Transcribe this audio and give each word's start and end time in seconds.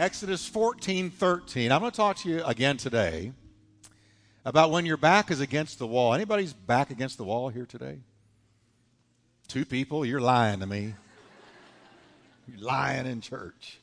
Exodus 0.00 0.46
14 0.46 1.10
13. 1.10 1.70
I'm 1.70 1.80
going 1.80 1.90
to 1.90 1.96
talk 1.96 2.16
to 2.20 2.28
you 2.30 2.42
again 2.44 2.78
today 2.78 3.32
about 4.46 4.70
when 4.70 4.86
your 4.86 4.96
back 4.96 5.30
is 5.30 5.40
against 5.40 5.78
the 5.78 5.86
wall. 5.86 6.14
Anybody's 6.14 6.54
back 6.54 6.90
against 6.90 7.18
the 7.18 7.24
wall 7.24 7.50
here 7.50 7.66
today? 7.66 7.98
Two 9.46 9.66
people? 9.66 10.06
You're 10.06 10.22
lying 10.22 10.60
to 10.60 10.66
me. 10.66 10.94
You're 12.48 12.66
lying 12.66 13.04
in 13.04 13.20
church. 13.20 13.78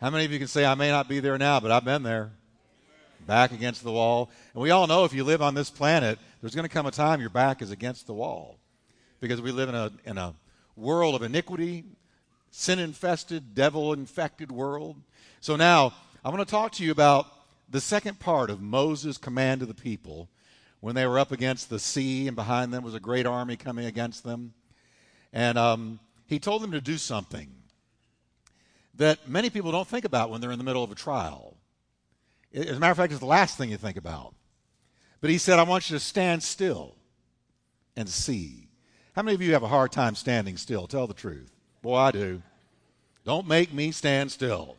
How 0.00 0.08
many 0.08 0.24
of 0.24 0.32
you 0.32 0.38
can 0.38 0.48
say, 0.48 0.64
I 0.64 0.74
may 0.74 0.88
not 0.88 1.10
be 1.10 1.20
there 1.20 1.36
now, 1.36 1.60
but 1.60 1.70
I've 1.70 1.84
been 1.84 2.02
there? 2.02 2.30
Back 3.26 3.52
against 3.52 3.84
the 3.84 3.92
wall. 3.92 4.30
And 4.54 4.62
we 4.62 4.70
all 4.70 4.86
know 4.86 5.04
if 5.04 5.12
you 5.12 5.24
live 5.24 5.42
on 5.42 5.54
this 5.54 5.68
planet, 5.68 6.18
there's 6.40 6.54
going 6.54 6.66
to 6.66 6.72
come 6.72 6.86
a 6.86 6.90
time 6.90 7.20
your 7.20 7.28
back 7.28 7.60
is 7.60 7.70
against 7.70 8.06
the 8.06 8.14
wall 8.14 8.56
because 9.20 9.42
we 9.42 9.52
live 9.52 9.68
in 9.68 9.74
a, 9.74 9.92
in 10.06 10.16
a 10.16 10.32
world 10.74 11.14
of 11.14 11.22
iniquity, 11.22 11.84
sin 12.50 12.78
infested, 12.78 13.54
devil 13.54 13.92
infected 13.92 14.50
world. 14.50 14.96
So 15.40 15.56
now, 15.56 15.94
I 16.24 16.28
want 16.28 16.40
to 16.40 16.50
talk 16.50 16.72
to 16.72 16.84
you 16.84 16.90
about 16.90 17.26
the 17.68 17.80
second 17.80 18.18
part 18.18 18.50
of 18.50 18.60
Moses' 18.60 19.16
command 19.16 19.60
to 19.60 19.66
the 19.66 19.74
people 19.74 20.28
when 20.80 20.94
they 20.94 21.06
were 21.06 21.18
up 21.18 21.30
against 21.30 21.70
the 21.70 21.78
sea 21.78 22.26
and 22.26 22.34
behind 22.34 22.72
them 22.72 22.82
was 22.82 22.94
a 22.94 23.00
great 23.00 23.26
army 23.26 23.56
coming 23.56 23.86
against 23.86 24.24
them. 24.24 24.52
And 25.32 25.56
um, 25.56 26.00
he 26.26 26.38
told 26.38 26.62
them 26.62 26.72
to 26.72 26.80
do 26.80 26.98
something 26.98 27.48
that 28.94 29.28
many 29.28 29.50
people 29.50 29.72
don't 29.72 29.86
think 29.86 30.04
about 30.04 30.30
when 30.30 30.40
they're 30.40 30.50
in 30.50 30.58
the 30.58 30.64
middle 30.64 30.82
of 30.82 30.90
a 30.90 30.96
trial. 30.96 31.56
As 32.52 32.76
a 32.76 32.80
matter 32.80 32.90
of 32.90 32.96
fact, 32.96 33.12
it's 33.12 33.20
the 33.20 33.26
last 33.26 33.56
thing 33.56 33.70
you 33.70 33.76
think 33.76 33.96
about. 33.96 34.34
But 35.20 35.30
he 35.30 35.38
said, 35.38 35.58
I 35.58 35.62
want 35.62 35.88
you 35.88 35.96
to 35.96 36.00
stand 36.00 36.42
still 36.42 36.96
and 37.96 38.08
see. 38.08 38.68
How 39.14 39.22
many 39.22 39.34
of 39.34 39.42
you 39.42 39.52
have 39.52 39.62
a 39.62 39.68
hard 39.68 39.92
time 39.92 40.14
standing 40.14 40.56
still? 40.56 40.86
Tell 40.86 41.06
the 41.06 41.14
truth. 41.14 41.52
Boy, 41.82 41.96
I 41.96 42.10
do. 42.10 42.42
Don't 43.24 43.46
make 43.46 43.72
me 43.72 43.90
stand 43.92 44.32
still. 44.32 44.76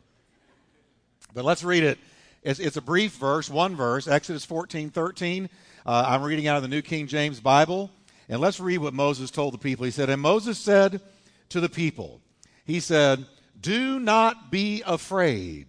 But 1.34 1.44
let's 1.44 1.64
read 1.64 1.82
it. 1.82 1.98
It's, 2.42 2.60
it's 2.60 2.76
a 2.76 2.82
brief 2.82 3.12
verse, 3.12 3.48
one 3.48 3.76
verse, 3.76 4.06
Exodus 4.08 4.44
14 4.44 4.90
13. 4.90 5.48
Uh, 5.84 6.04
I'm 6.06 6.22
reading 6.22 6.46
out 6.46 6.56
of 6.56 6.62
the 6.62 6.68
New 6.68 6.82
King 6.82 7.06
James 7.06 7.40
Bible. 7.40 7.90
And 8.28 8.40
let's 8.40 8.60
read 8.60 8.78
what 8.78 8.94
Moses 8.94 9.30
told 9.30 9.54
the 9.54 9.58
people. 9.58 9.84
He 9.84 9.90
said, 9.90 10.10
And 10.10 10.22
Moses 10.22 10.58
said 10.58 11.00
to 11.50 11.60
the 11.60 11.68
people, 11.68 12.20
He 12.64 12.80
said, 12.80 13.26
Do 13.60 13.98
not 13.98 14.50
be 14.50 14.82
afraid. 14.86 15.66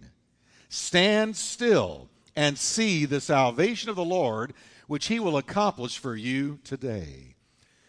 Stand 0.68 1.36
still 1.36 2.08
and 2.36 2.58
see 2.58 3.04
the 3.04 3.20
salvation 3.20 3.90
of 3.90 3.96
the 3.96 4.04
Lord, 4.04 4.54
which 4.86 5.06
he 5.06 5.20
will 5.20 5.36
accomplish 5.36 5.98
for 5.98 6.16
you 6.16 6.58
today. 6.64 7.34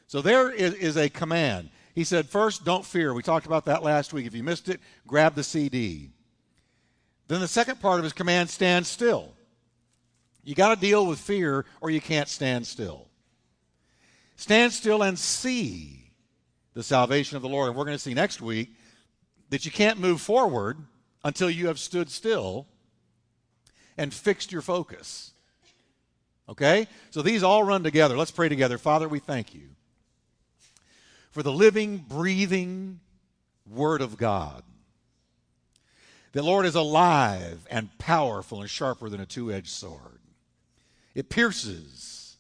So 0.08 0.22
there 0.22 0.52
is, 0.52 0.74
is 0.76 0.98
a 0.98 1.10
command. 1.10 1.70
He 1.96 2.04
said, 2.04 2.28
First, 2.28 2.66
don't 2.66 2.86
fear. 2.86 3.14
We 3.14 3.24
talked 3.24 3.46
about 3.46 3.66
that 3.66 3.82
last 3.82 4.14
week. 4.14 4.28
If 4.28 4.36
you 4.36 4.44
missed 4.44 4.68
it, 4.68 4.82
grab 5.08 5.34
the 5.34 5.44
CD. 5.44 6.12
Then 7.28 7.40
the 7.40 7.48
second 7.48 7.80
part 7.80 7.98
of 8.00 8.04
his 8.04 8.14
command, 8.14 8.50
stand 8.50 8.86
still. 8.86 9.34
You 10.44 10.54
got 10.54 10.76
to 10.76 10.80
deal 10.80 11.08
with 11.08 11.20
fear 11.20 11.66
or 11.82 11.90
you 11.90 12.02
can't 12.02 12.28
stand 12.28 12.68
still. 12.68 13.08
Stand 14.36 14.74
still 14.74 15.02
and 15.02 15.18
see 15.18 16.12
the 16.74 16.84
salvation 16.84 17.38
of 17.38 17.42
the 17.42 17.50
Lord. 17.50 17.70
And 17.70 17.78
we're 17.78 17.86
going 17.86 17.98
to 17.98 18.04
see 18.04 18.14
next 18.14 18.42
week 18.42 18.76
that 19.50 19.66
you 19.66 19.72
can't 19.72 19.98
move 19.98 20.22
forward 20.22 20.78
until 21.24 21.50
you 21.50 21.68
have 21.68 21.80
stood 21.80 22.12
still 22.12 22.68
and 23.98 24.14
fixed 24.14 24.52
your 24.52 24.62
focus. 24.62 25.32
Okay? 26.50 26.88
So 27.10 27.22
these 27.22 27.42
all 27.42 27.64
run 27.64 27.84
together. 27.84 28.18
Let's 28.18 28.32
pray 28.32 28.50
together. 28.50 28.78
Father, 28.78 29.08
we 29.08 29.20
thank 29.20 29.56
you 29.56 29.75
for 31.36 31.44
the 31.44 31.52
living, 31.52 31.98
breathing 31.98 33.02
Word 33.70 34.02
of 34.02 34.16
God. 34.16 34.64
The 36.32 36.42
Lord 36.42 36.66
is 36.66 36.76
alive 36.76 37.68
and 37.70 37.90
powerful 37.98 38.62
and 38.62 38.70
sharper 38.70 39.10
than 39.10 39.20
a 39.20 39.26
two 39.26 39.52
edged 39.52 39.68
sword. 39.68 40.22
It 41.14 41.28
pierces 41.28 42.38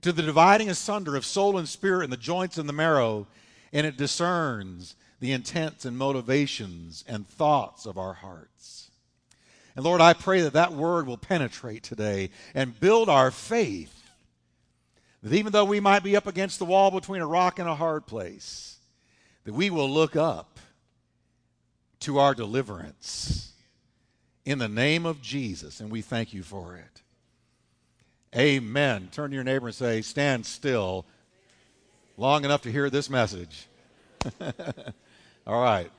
to 0.00 0.10
the 0.10 0.22
dividing 0.22 0.70
asunder 0.70 1.14
of 1.14 1.24
soul 1.24 1.56
and 1.56 1.68
spirit 1.68 2.02
and 2.02 2.12
the 2.12 2.16
joints 2.16 2.58
and 2.58 2.68
the 2.68 2.72
marrow, 2.72 3.28
and 3.72 3.86
it 3.86 3.96
discerns 3.96 4.96
the 5.20 5.30
intents 5.30 5.84
and 5.84 5.96
motivations 5.96 7.04
and 7.06 7.28
thoughts 7.28 7.86
of 7.86 7.96
our 7.96 8.14
hearts. 8.14 8.90
And 9.76 9.84
Lord, 9.84 10.00
I 10.00 10.14
pray 10.14 10.40
that 10.40 10.54
that 10.54 10.72
word 10.72 11.06
will 11.06 11.16
penetrate 11.16 11.84
today 11.84 12.30
and 12.56 12.80
build 12.80 13.08
our 13.08 13.30
faith 13.30 14.01
that 15.22 15.32
even 15.32 15.52
though 15.52 15.64
we 15.64 15.80
might 15.80 16.02
be 16.02 16.16
up 16.16 16.26
against 16.26 16.58
the 16.58 16.64
wall 16.64 16.90
between 16.90 17.22
a 17.22 17.26
rock 17.26 17.58
and 17.58 17.68
a 17.68 17.74
hard 17.74 18.06
place, 18.06 18.78
that 19.44 19.54
we 19.54 19.70
will 19.70 19.90
look 19.90 20.16
up 20.16 20.58
to 22.00 22.18
our 22.18 22.34
deliverance 22.34 23.52
in 24.44 24.58
the 24.58 24.68
name 24.68 25.06
of 25.06 25.22
Jesus, 25.22 25.80
and 25.80 25.90
we 25.90 26.02
thank 26.02 26.34
you 26.34 26.42
for 26.42 26.76
it. 26.76 27.02
Amen. 28.36 29.08
Turn 29.12 29.30
to 29.30 29.34
your 29.34 29.44
neighbor 29.44 29.66
and 29.68 29.74
say, 29.74 30.02
Stand 30.02 30.46
still 30.46 31.04
long 32.16 32.44
enough 32.44 32.62
to 32.62 32.72
hear 32.72 32.90
this 32.90 33.10
message. 33.10 33.68
all 35.46 35.62
right. 35.62 35.90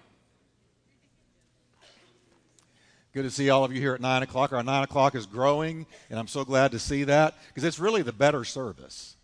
Good 3.13 3.23
to 3.23 3.29
see 3.29 3.51
all 3.51 3.63
of 3.63 3.71
you 3.71 3.79
here 3.79 3.93
at 3.93 4.01
9 4.01 4.23
o'clock. 4.23 4.53
Our 4.53 4.63
9 4.63 4.83
o'clock 4.85 5.13
is 5.13 5.27
growing, 5.27 5.85
and 6.09 6.17
I'm 6.17 6.27
so 6.27 6.43
glad 6.43 6.71
to 6.71 6.79
see 6.79 7.03
that 7.03 7.35
because 7.47 7.63
it's 7.63 7.77
really 7.77 8.01
the 8.01 8.11
better 8.11 8.43
service. 8.43 9.15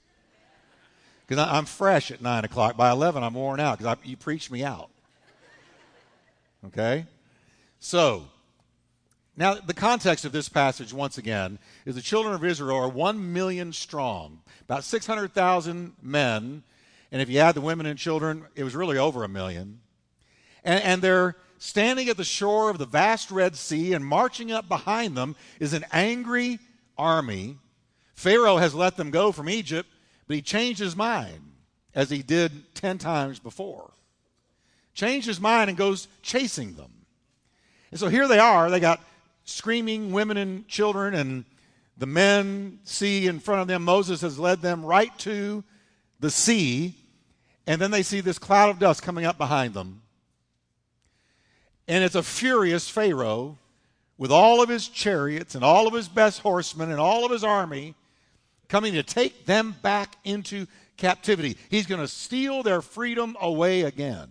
Because 1.25 1.43
I'm 1.49 1.65
fresh 1.65 2.11
at 2.11 2.21
9 2.21 2.45
o'clock. 2.45 2.77
By 2.77 2.91
11, 2.91 3.23
I'm 3.23 3.33
worn 3.33 3.59
out 3.59 3.79
because 3.79 3.97
you 4.03 4.15
preached 4.15 4.51
me 4.51 4.63
out. 4.63 4.91
Okay? 6.67 7.07
So, 7.79 8.27
now 9.35 9.55
the 9.55 9.73
context 9.73 10.23
of 10.23 10.33
this 10.33 10.49
passage, 10.49 10.93
once 10.93 11.17
again, 11.17 11.57
is 11.83 11.95
the 11.95 12.01
children 12.01 12.35
of 12.35 12.45
Israel 12.45 12.77
are 12.77 12.89
1 12.89 13.33
million 13.33 13.73
strong, 13.73 14.41
about 14.65 14.83
600,000 14.83 15.93
men. 15.99 16.61
And 17.11 17.23
if 17.23 17.29
you 17.29 17.39
add 17.39 17.55
the 17.55 17.61
women 17.61 17.87
and 17.87 17.97
children, 17.97 18.45
it 18.55 18.63
was 18.63 18.75
really 18.75 18.99
over 18.99 19.23
a 19.23 19.27
million. 19.27 19.79
And, 20.63 20.83
and 20.83 21.01
they're 21.01 21.37
standing 21.59 22.09
at 22.09 22.17
the 22.17 22.23
shore 22.23 22.69
of 22.69 22.79
the 22.79 22.85
vast 22.85 23.29
Red 23.29 23.55
Sea, 23.55 23.93
and 23.93 24.03
marching 24.03 24.51
up 24.51 24.67
behind 24.67 25.15
them 25.15 25.35
is 25.59 25.73
an 25.73 25.85
angry 25.91 26.57
army. 26.97 27.57
Pharaoh 28.15 28.57
has 28.57 28.73
let 28.73 28.97
them 28.97 29.11
go 29.11 29.31
from 29.31 29.49
Egypt, 29.49 29.87
but 30.27 30.35
he 30.35 30.41
changed 30.41 30.79
his 30.79 30.95
mind, 30.95 31.51
as 31.93 32.09
he 32.09 32.23
did 32.23 32.73
10 32.75 32.97
times 32.97 33.39
before. 33.39 33.91
Changed 34.93 35.27
his 35.27 35.39
mind 35.39 35.69
and 35.69 35.77
goes 35.77 36.07
chasing 36.21 36.73
them. 36.73 36.91
And 37.91 37.99
so 37.99 38.07
here 38.07 38.27
they 38.27 38.39
are. 38.39 38.69
They 38.69 38.79
got 38.79 39.01
screaming 39.43 40.11
women 40.11 40.37
and 40.37 40.67
children, 40.67 41.13
and 41.13 41.45
the 41.97 42.05
men 42.05 42.79
see 42.83 43.27
in 43.27 43.39
front 43.39 43.61
of 43.61 43.67
them 43.67 43.83
Moses 43.83 44.21
has 44.21 44.39
led 44.39 44.61
them 44.61 44.85
right 44.85 45.17
to 45.19 45.63
the 46.19 46.31
sea. 46.31 46.95
And 47.67 47.81
then 47.81 47.91
they 47.91 48.03
see 48.03 48.21
this 48.21 48.39
cloud 48.39 48.69
of 48.69 48.79
dust 48.79 49.03
coming 49.03 49.25
up 49.25 49.37
behind 49.37 49.73
them. 49.73 50.01
And 51.89 52.03
it's 52.03 52.13
a 52.13 52.21
furious 52.21 52.87
Pharaoh 52.87 53.57
with 54.15 54.31
all 54.31 54.61
of 54.61 54.69
his 54.69 54.87
chariots 54.87 55.55
and 55.55 55.63
all 55.63 55.87
of 55.87 55.93
his 55.93 56.07
best 56.07 56.39
horsemen 56.39 56.91
and 56.91 56.99
all 56.99 57.25
of 57.25 57.31
his 57.31 57.43
army 57.43 57.95
coming 58.67 58.93
to 58.93 59.01
take 59.01 59.47
them 59.47 59.75
back 59.81 60.15
into 60.23 60.67
captivity. 60.97 61.57
He's 61.69 61.87
going 61.87 61.99
to 61.99 62.07
steal 62.07 62.61
their 62.61 62.83
freedom 62.83 63.35
away 63.41 63.81
again. 63.81 64.29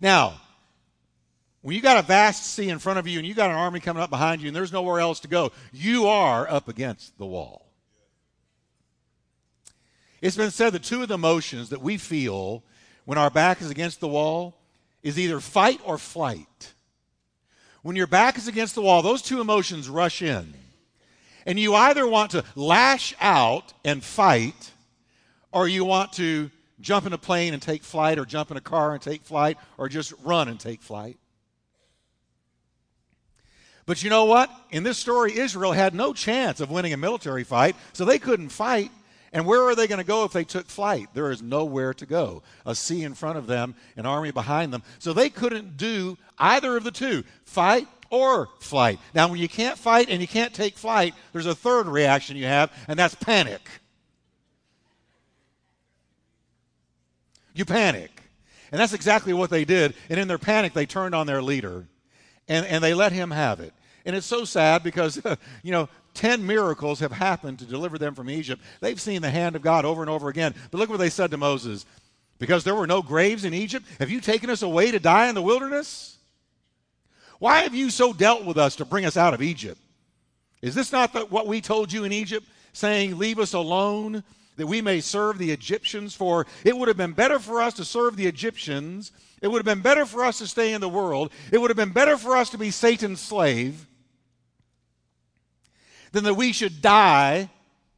Now, 0.00 0.40
when 1.60 1.76
you 1.76 1.82
got 1.82 2.02
a 2.02 2.06
vast 2.06 2.46
sea 2.54 2.70
in 2.70 2.78
front 2.78 2.98
of 2.98 3.06
you 3.06 3.18
and 3.18 3.28
you 3.28 3.34
got 3.34 3.50
an 3.50 3.56
army 3.56 3.80
coming 3.80 4.02
up 4.02 4.08
behind 4.08 4.40
you 4.40 4.48
and 4.48 4.56
there's 4.56 4.72
nowhere 4.72 5.00
else 5.00 5.20
to 5.20 5.28
go, 5.28 5.52
you 5.70 6.06
are 6.06 6.50
up 6.50 6.68
against 6.68 7.18
the 7.18 7.26
wall. 7.26 7.66
It's 10.22 10.36
been 10.36 10.50
said 10.50 10.72
that 10.72 10.82
two 10.82 11.02
of 11.02 11.08
the 11.08 11.14
emotions 11.14 11.68
that 11.68 11.82
we 11.82 11.98
feel 11.98 12.62
when 13.04 13.18
our 13.18 13.28
back 13.28 13.60
is 13.60 13.70
against 13.70 14.00
the 14.00 14.08
wall 14.08 14.57
is 15.08 15.18
either 15.18 15.40
fight 15.40 15.80
or 15.84 15.96
flight. 15.96 16.74
When 17.80 17.96
your 17.96 18.06
back 18.06 18.36
is 18.36 18.46
against 18.46 18.74
the 18.74 18.82
wall, 18.82 19.00
those 19.00 19.22
two 19.22 19.40
emotions 19.40 19.88
rush 19.88 20.20
in. 20.20 20.52
And 21.46 21.58
you 21.58 21.74
either 21.74 22.06
want 22.06 22.32
to 22.32 22.44
lash 22.54 23.14
out 23.18 23.72
and 23.86 24.04
fight, 24.04 24.70
or 25.50 25.66
you 25.66 25.86
want 25.86 26.12
to 26.14 26.50
jump 26.82 27.06
in 27.06 27.14
a 27.14 27.18
plane 27.18 27.54
and 27.54 27.62
take 27.62 27.82
flight, 27.82 28.18
or 28.18 28.26
jump 28.26 28.50
in 28.50 28.58
a 28.58 28.60
car 28.60 28.92
and 28.92 29.00
take 29.00 29.22
flight, 29.22 29.56
or 29.78 29.88
just 29.88 30.12
run 30.22 30.46
and 30.48 30.60
take 30.60 30.82
flight. 30.82 31.16
But 33.86 34.02
you 34.02 34.10
know 34.10 34.26
what? 34.26 34.50
In 34.70 34.82
this 34.82 34.98
story, 34.98 35.38
Israel 35.38 35.72
had 35.72 35.94
no 35.94 36.12
chance 36.12 36.60
of 36.60 36.70
winning 36.70 36.92
a 36.92 36.98
military 36.98 37.44
fight, 37.44 37.76
so 37.94 38.04
they 38.04 38.18
couldn't 38.18 38.50
fight. 38.50 38.90
And 39.32 39.46
where 39.46 39.62
are 39.62 39.74
they 39.74 39.86
going 39.86 39.98
to 39.98 40.04
go 40.04 40.24
if 40.24 40.32
they 40.32 40.44
took 40.44 40.66
flight? 40.66 41.08
There 41.14 41.30
is 41.30 41.42
nowhere 41.42 41.92
to 41.94 42.06
go. 42.06 42.42
A 42.64 42.74
sea 42.74 43.02
in 43.02 43.14
front 43.14 43.38
of 43.38 43.46
them, 43.46 43.74
an 43.96 44.06
army 44.06 44.30
behind 44.30 44.72
them. 44.72 44.82
So 44.98 45.12
they 45.12 45.28
couldn't 45.28 45.76
do 45.76 46.16
either 46.38 46.76
of 46.76 46.84
the 46.84 46.90
two 46.90 47.24
fight 47.44 47.86
or 48.10 48.48
flight. 48.60 48.98
Now, 49.14 49.28
when 49.28 49.38
you 49.38 49.48
can't 49.48 49.78
fight 49.78 50.08
and 50.08 50.20
you 50.20 50.28
can't 50.28 50.54
take 50.54 50.78
flight, 50.78 51.14
there's 51.32 51.46
a 51.46 51.54
third 51.54 51.86
reaction 51.86 52.36
you 52.36 52.46
have, 52.46 52.72
and 52.88 52.98
that's 52.98 53.14
panic. 53.14 53.68
You 57.54 57.64
panic. 57.64 58.22
And 58.70 58.80
that's 58.80 58.92
exactly 58.92 59.32
what 59.32 59.50
they 59.50 59.64
did. 59.64 59.94
And 60.08 60.20
in 60.20 60.28
their 60.28 60.38
panic, 60.38 60.72
they 60.72 60.86
turned 60.86 61.14
on 61.14 61.26
their 61.26 61.42
leader 61.42 61.86
and, 62.48 62.66
and 62.66 62.82
they 62.82 62.94
let 62.94 63.12
him 63.12 63.30
have 63.30 63.60
it. 63.60 63.72
And 64.04 64.16
it's 64.16 64.26
so 64.26 64.44
sad 64.44 64.82
because, 64.82 65.20
you 65.62 65.72
know, 65.72 65.88
10 66.18 66.44
miracles 66.44 66.98
have 66.98 67.12
happened 67.12 67.60
to 67.60 67.64
deliver 67.64 67.96
them 67.96 68.12
from 68.12 68.28
Egypt. 68.28 68.60
They've 68.80 69.00
seen 69.00 69.22
the 69.22 69.30
hand 69.30 69.54
of 69.54 69.62
God 69.62 69.84
over 69.84 70.02
and 70.02 70.10
over 70.10 70.28
again. 70.28 70.52
But 70.72 70.78
look 70.78 70.90
what 70.90 70.98
they 70.98 71.10
said 71.10 71.30
to 71.30 71.36
Moses 71.36 71.86
Because 72.40 72.64
there 72.64 72.74
were 72.74 72.88
no 72.88 73.02
graves 73.02 73.44
in 73.44 73.54
Egypt, 73.54 73.86
have 74.00 74.10
you 74.10 74.20
taken 74.20 74.50
us 74.50 74.62
away 74.62 74.90
to 74.90 74.98
die 74.98 75.28
in 75.28 75.36
the 75.36 75.42
wilderness? 75.42 76.18
Why 77.38 77.60
have 77.60 77.74
you 77.74 77.88
so 77.88 78.12
dealt 78.12 78.44
with 78.44 78.58
us 78.58 78.74
to 78.76 78.84
bring 78.84 79.04
us 79.04 79.16
out 79.16 79.32
of 79.32 79.42
Egypt? 79.42 79.80
Is 80.60 80.74
this 80.74 80.90
not 80.90 81.12
the, 81.12 81.20
what 81.26 81.46
we 81.46 81.60
told 81.60 81.92
you 81.92 82.02
in 82.02 82.10
Egypt, 82.10 82.44
saying, 82.72 83.16
Leave 83.16 83.38
us 83.38 83.54
alone 83.54 84.24
that 84.56 84.66
we 84.66 84.82
may 84.82 85.00
serve 85.00 85.38
the 85.38 85.52
Egyptians? 85.52 86.16
For 86.16 86.46
it 86.64 86.76
would 86.76 86.88
have 86.88 86.96
been 86.96 87.12
better 87.12 87.38
for 87.38 87.62
us 87.62 87.74
to 87.74 87.84
serve 87.84 88.16
the 88.16 88.26
Egyptians. 88.26 89.12
It 89.40 89.46
would 89.46 89.58
have 89.58 89.76
been 89.76 89.82
better 89.82 90.04
for 90.04 90.24
us 90.24 90.38
to 90.38 90.48
stay 90.48 90.72
in 90.72 90.80
the 90.80 90.88
world. 90.88 91.30
It 91.52 91.58
would 91.58 91.70
have 91.70 91.76
been 91.76 91.92
better 91.92 92.16
for 92.18 92.36
us 92.36 92.50
to 92.50 92.58
be 92.58 92.72
Satan's 92.72 93.20
slave 93.20 93.86
than 96.12 96.24
that 96.24 96.34
we 96.34 96.52
should 96.52 96.80
die 96.80 97.50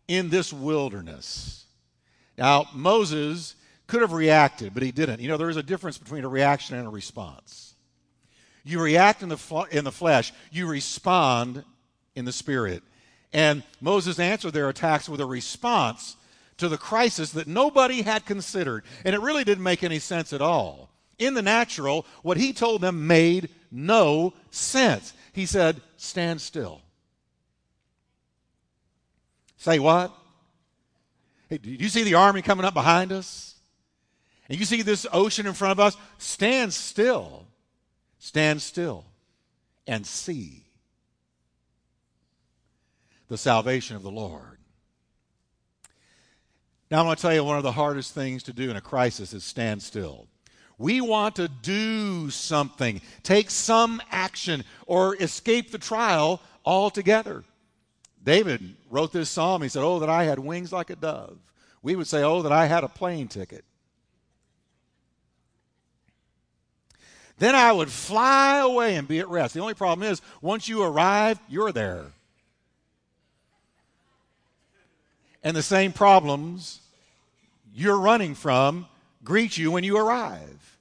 in 0.09 0.29
this 0.29 0.53
wilderness. 0.53 1.65
Now, 2.37 2.67
Moses 2.75 3.55
could 3.87 4.01
have 4.03 4.13
reacted, 4.13 4.73
but 4.75 4.83
he 4.83 4.93
didn't. 4.93 5.21
You 5.21 5.29
know, 5.29 5.37
there 5.37 5.51
is 5.51 5.57
a 5.57 5.63
difference 5.63 5.99
between 5.99 6.25
a 6.25 6.29
reaction 6.29 6.77
and 6.77 6.87
a 6.87 6.91
response. 6.91 7.75
You 8.65 8.81
react 8.81 9.23
in 9.23 9.29
the, 9.29 9.67
in 9.71 9.85
the 9.85 9.93
flesh, 9.93 10.33
you 10.51 10.67
respond 10.67 11.65
in 12.15 12.25
the 12.25 12.33
spirit. 12.33 12.83
And 13.33 13.63
Moses 13.81 14.19
answered 14.19 14.53
their 14.53 14.69
attacks 14.69 15.09
with 15.09 15.21
a 15.21 15.27
response 15.27 16.17
to 16.59 16.69
the 16.69 16.79
crisis 16.79 17.31
that 17.33 17.47
nobody 17.47 18.03
had 18.03 18.27
considered. 18.27 18.85
And 19.05 19.15
it 19.15 19.21
really 19.21 19.45
didn't 19.45 19.65
make 19.65 19.83
any 19.83 19.99
sense 19.99 20.33
at 20.33 20.43
all. 20.43 20.91
In 21.19 21.35
the 21.35 21.43
natural, 21.43 22.07
what 22.23 22.37
he 22.37 22.53
told 22.53 22.81
them 22.81 23.07
made 23.07 23.51
no 23.71 24.35
sense. 24.51 25.13
He 25.33 25.47
said, 25.47 25.81
Stand 25.97 26.41
still. 26.41 26.83
Say 29.61 29.79
what? 29.79 30.11
Hey, 31.51 31.59
do 31.59 31.69
you 31.69 31.91
see 31.91 32.03
the 32.03 32.15
army 32.15 32.41
coming 32.41 32.65
up 32.65 32.73
behind 32.73 33.13
us? 33.13 33.57
And 34.49 34.59
you 34.59 34.65
see 34.65 34.81
this 34.81 35.07
ocean 35.13 35.47
in 35.47 35.53
front 35.53 35.73
of 35.73 35.81
us? 35.81 35.99
Stand 36.17 36.73
still. 36.73 37.47
Stand 38.19 38.63
still 38.63 39.05
and 39.87 40.07
see 40.07 40.65
the 43.29 43.37
salvation 43.37 43.97
of 43.97 44.03
the 44.03 44.11
Lord. 44.11 44.57
Now, 46.91 47.01
I'm 47.01 47.05
going 47.05 47.17
to 47.17 47.23
tell 47.23 47.35
you 47.35 47.45
one 47.45 47.59
of 47.59 47.63
the 47.63 47.71
hardest 47.71 48.15
things 48.15 48.43
to 48.45 48.55
do 48.55 48.71
in 48.71 48.77
a 48.77 48.81
crisis 48.81 49.35
is 49.35 49.45
stand 49.45 49.83
still. 49.83 50.27
We 50.79 51.03
want 51.03 51.37
to 51.37 51.49
do 51.49 52.31
something, 52.31 53.03
take 53.23 53.51
some 53.51 54.01
action, 54.11 54.65
or 54.87 55.17
escape 55.23 55.71
the 55.71 55.79
trial 55.79 56.41
altogether. 56.65 57.45
David 58.23 58.77
wrote 58.91 59.13
this 59.13 59.31
psalm. 59.31 59.63
He 59.63 59.69
said, 59.69 59.83
Oh, 59.83 59.99
that 60.01 60.11
I 60.11 60.25
had 60.25 60.39
wings 60.39 60.73
like 60.73 60.91
a 60.91 60.97
dove. 60.97 61.39
We 61.83 61.97
would 61.97 62.07
say, 62.07 62.23
Oh, 62.23 62.43
that 62.43 62.53
I 62.53 62.67
had 62.67 62.85
a 62.85 62.89
plane 62.89 63.29
ticket. 63.29 63.65
Then 67.39 67.55
I 67.55 67.73
would 67.73 67.91
fly 67.91 68.59
away 68.59 68.97
and 68.97 69.09
be 69.09 69.19
at 69.19 69.29
rest. 69.29 69.55
The 69.55 69.61
only 69.61 69.73
problem 69.73 70.07
is, 70.07 70.21
once 70.43 70.69
you 70.69 70.83
arrive, 70.83 71.41
you're 71.49 71.73
there. 71.73 72.05
And 75.43 75.57
the 75.57 75.63
same 75.63 75.93
problems 75.93 76.81
you're 77.75 77.99
running 77.99 78.35
from 78.35 78.87
greet 79.25 79.57
you 79.57 79.71
when 79.71 79.85
you 79.85 79.97
arrive. 79.97 80.79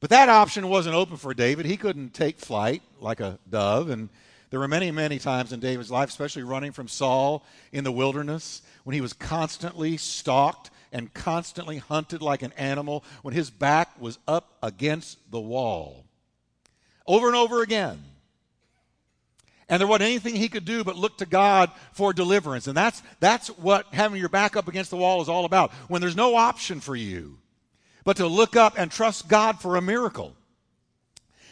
But 0.00 0.10
that 0.10 0.28
option 0.28 0.68
wasn't 0.68 0.96
open 0.96 1.16
for 1.16 1.32
David. 1.32 1.64
He 1.64 1.76
couldn't 1.76 2.14
take 2.14 2.38
flight 2.38 2.82
like 3.00 3.20
a 3.20 3.38
dove 3.48 3.90
and 3.90 4.08
there 4.54 4.60
were 4.60 4.68
many, 4.68 4.92
many 4.92 5.18
times 5.18 5.52
in 5.52 5.58
David's 5.58 5.90
life, 5.90 6.08
especially 6.08 6.44
running 6.44 6.70
from 6.70 6.86
Saul 6.86 7.44
in 7.72 7.82
the 7.82 7.90
wilderness, 7.90 8.62
when 8.84 8.94
he 8.94 9.00
was 9.00 9.12
constantly 9.12 9.96
stalked 9.96 10.70
and 10.92 11.12
constantly 11.12 11.78
hunted 11.78 12.22
like 12.22 12.42
an 12.42 12.52
animal, 12.52 13.02
when 13.22 13.34
his 13.34 13.50
back 13.50 14.00
was 14.00 14.16
up 14.28 14.56
against 14.62 15.18
the 15.32 15.40
wall. 15.40 16.04
Over 17.04 17.26
and 17.26 17.34
over 17.34 17.62
again. 17.62 18.00
And 19.68 19.80
there 19.80 19.88
wasn't 19.88 20.04
anything 20.04 20.36
he 20.36 20.48
could 20.48 20.64
do 20.64 20.84
but 20.84 20.94
look 20.94 21.18
to 21.18 21.26
God 21.26 21.72
for 21.92 22.12
deliverance. 22.12 22.68
And 22.68 22.76
that's, 22.76 23.02
that's 23.18 23.48
what 23.48 23.92
having 23.92 24.20
your 24.20 24.28
back 24.28 24.54
up 24.54 24.68
against 24.68 24.90
the 24.90 24.96
wall 24.96 25.20
is 25.20 25.28
all 25.28 25.46
about. 25.46 25.72
When 25.88 26.00
there's 26.00 26.14
no 26.14 26.36
option 26.36 26.78
for 26.78 26.94
you 26.94 27.38
but 28.04 28.18
to 28.18 28.28
look 28.28 28.54
up 28.54 28.78
and 28.78 28.88
trust 28.88 29.26
God 29.26 29.60
for 29.60 29.74
a 29.74 29.82
miracle. 29.82 30.36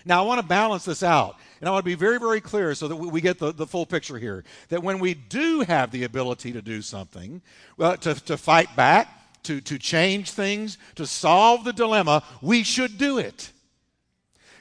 Now, 0.04 0.22
I 0.22 0.26
want 0.26 0.40
to 0.40 0.46
balance 0.46 0.84
this 0.84 1.02
out. 1.02 1.37
And 1.60 1.69
I 1.69 1.72
want 1.72 1.84
to 1.84 1.90
be 1.90 1.94
very, 1.94 2.19
very 2.19 2.40
clear 2.40 2.75
so 2.75 2.88
that 2.88 2.96
we 2.96 3.20
get 3.20 3.38
the, 3.38 3.52
the 3.52 3.66
full 3.66 3.87
picture 3.87 4.19
here. 4.19 4.43
That 4.69 4.82
when 4.82 4.99
we 4.99 5.14
do 5.14 5.60
have 5.60 5.93
the 5.93 6.02
ability 6.02 6.52
to 6.52 6.60
do 6.60 6.82
something, 6.82 7.40
well, 7.76 7.96
to, 7.99 8.14
to 8.25 8.37
fight 8.37 8.75
back, 8.75 9.08
to, 9.44 9.60
to 9.60 9.78
change 9.78 10.32
things, 10.32 10.76
to 10.96 11.06
solve 11.06 11.62
the 11.64 11.72
dilemma, 11.72 12.25
we 12.40 12.64
should 12.64 12.99
do 12.99 13.19
it. 13.19 13.52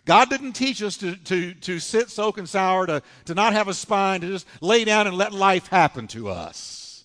God 0.05 0.29
didn't 0.29 0.53
teach 0.53 0.81
us 0.83 0.95
to, 0.97 1.15
to, 1.15 1.53
to 1.55 1.79
sit, 1.79 2.11
soak, 2.11 2.38
and 2.38 2.47
sour, 2.47 2.85
to, 2.88 3.01
to 3.25 3.33
not 3.33 3.53
have 3.53 3.67
a 3.67 3.73
spine, 3.73 4.21
to 4.21 4.27
just 4.27 4.47
lay 4.61 4.83
down 4.83 5.07
and 5.07 5.17
let 5.17 5.33
life 5.33 5.67
happen 5.67 6.07
to 6.09 6.29
us. 6.29 7.03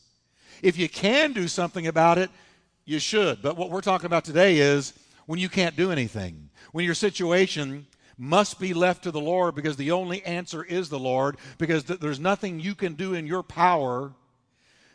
If 0.63 0.79
you 0.79 0.89
can 0.89 1.33
do 1.33 1.49
something 1.49 1.87
about 1.87 2.19
it, 2.19 2.31
you 2.85 2.99
should. 2.99 3.41
But 3.41 3.57
what 3.57 3.71
we're 3.71 3.81
talking 3.81 4.07
about 4.07 4.25
today 4.25 4.59
is 4.59 4.93
when 5.27 5.39
you 5.39 5.49
can't 5.49 5.77
do 5.77 5.91
anything, 5.91 6.51
when 6.73 6.85
your 6.85 6.95
situation 6.95 7.87
must 8.19 8.59
be 8.59 8.73
left 8.73 9.05
to 9.05 9.11
the 9.11 9.21
Lord 9.21 9.55
because 9.55 9.77
the 9.77 9.93
only 9.93 10.23
answer 10.25 10.65
is 10.65 10.89
the 10.89 10.99
Lord, 10.99 11.37
because 11.59 11.85
th- 11.85 12.01
there's 12.01 12.21
nothing 12.21 12.61
you 12.61 12.75
can 12.75 12.95
do 12.95 13.15
in 13.15 13.27
your 13.27 13.43
power 13.43 14.13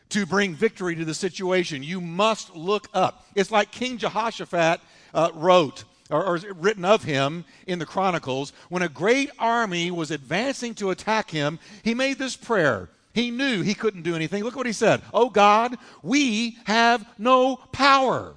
to 0.10 0.26
bring 0.26 0.56
victory 0.56 0.96
to 0.96 1.06
the 1.06 1.14
situation. 1.14 1.84
You 1.84 2.02
must 2.02 2.56
look 2.56 2.88
up. 2.94 3.26
It's 3.36 3.52
like 3.52 3.72
King 3.72 3.98
Jehoshaphat 3.98 4.82
uh, 5.14 5.32
wrote. 5.34 5.84
Or, 6.10 6.26
or 6.26 6.40
written 6.56 6.84
of 6.84 7.06
him 7.06 7.46
in 7.66 7.80
the 7.80 7.86
Chronicles, 7.86 8.52
when 8.68 8.82
a 8.82 8.90
great 8.90 9.30
army 9.40 9.92
was 9.92 10.12
advancing 10.12 10.76
to 10.76 10.90
attack 10.90 11.32
him, 11.32 11.58
he 11.84 11.94
made 11.94 12.18
this 12.18 12.36
prayer. 12.36 12.90
He 13.14 13.32
knew 13.32 13.62
he 13.62 13.74
couldn't 13.74 14.02
do 14.02 14.14
anything. 14.14 14.44
Look 14.44 14.58
what 14.58 14.66
he 14.66 14.74
said 14.74 15.02
Oh 15.14 15.30
God, 15.30 15.78
we 16.04 16.58
have 16.66 17.06
no 17.18 17.56
power 17.72 18.36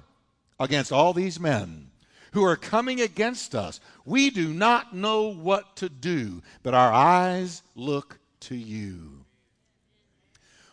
against 0.57 0.93
all 0.93 1.11
these 1.11 1.37
men 1.37 1.84
who 2.35 2.43
are 2.43 2.57
coming 2.57 2.99
against 2.99 3.55
us. 3.55 3.79
We 4.03 4.29
do 4.29 4.53
not 4.53 4.93
know 4.93 5.29
what 5.33 5.77
to 5.77 5.87
do, 5.87 6.43
but 6.63 6.73
our 6.73 6.91
eyes 6.91 7.63
look 7.75 8.19
to 8.41 8.55
you. 8.57 9.23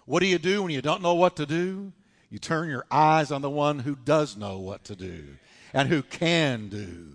What 0.04 0.20
do 0.20 0.26
you 0.26 0.38
do 0.38 0.64
when 0.64 0.72
you 0.72 0.82
don't 0.82 1.02
know 1.02 1.14
what 1.14 1.36
to 1.36 1.46
do? 1.46 1.92
You 2.30 2.40
turn 2.40 2.68
your 2.68 2.84
eyes 2.90 3.30
on 3.30 3.42
the 3.42 3.48
one 3.48 3.78
who 3.78 3.94
does 3.94 4.36
know 4.36 4.58
what 4.58 4.82
to 4.86 4.96
do 4.96 5.24
and 5.72 5.88
who 5.88 6.02
can 6.02 6.68
do. 6.68 7.12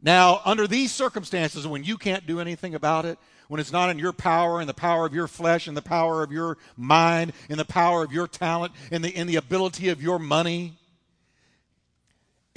Now, 0.00 0.42
under 0.44 0.68
these 0.68 0.92
circumstances, 0.92 1.66
when 1.66 1.82
you 1.82 1.98
can't 1.98 2.28
do 2.28 2.38
anything 2.38 2.76
about 2.76 3.06
it, 3.06 3.18
when 3.48 3.58
it's 3.58 3.72
not 3.72 3.90
in 3.90 3.98
your 3.98 4.12
power 4.12 4.60
in 4.60 4.68
the 4.68 4.72
power 4.74 5.04
of 5.04 5.12
your 5.12 5.26
flesh 5.26 5.66
in 5.66 5.74
the 5.74 5.82
power 5.82 6.22
of 6.22 6.30
your 6.30 6.58
mind 6.76 7.32
in 7.48 7.58
the 7.58 7.64
power 7.64 8.04
of 8.04 8.12
your 8.12 8.28
talent 8.28 8.72
in 8.92 9.02
the, 9.02 9.10
in 9.10 9.26
the 9.26 9.34
ability 9.34 9.88
of 9.88 10.00
your 10.00 10.20
money, 10.20 10.76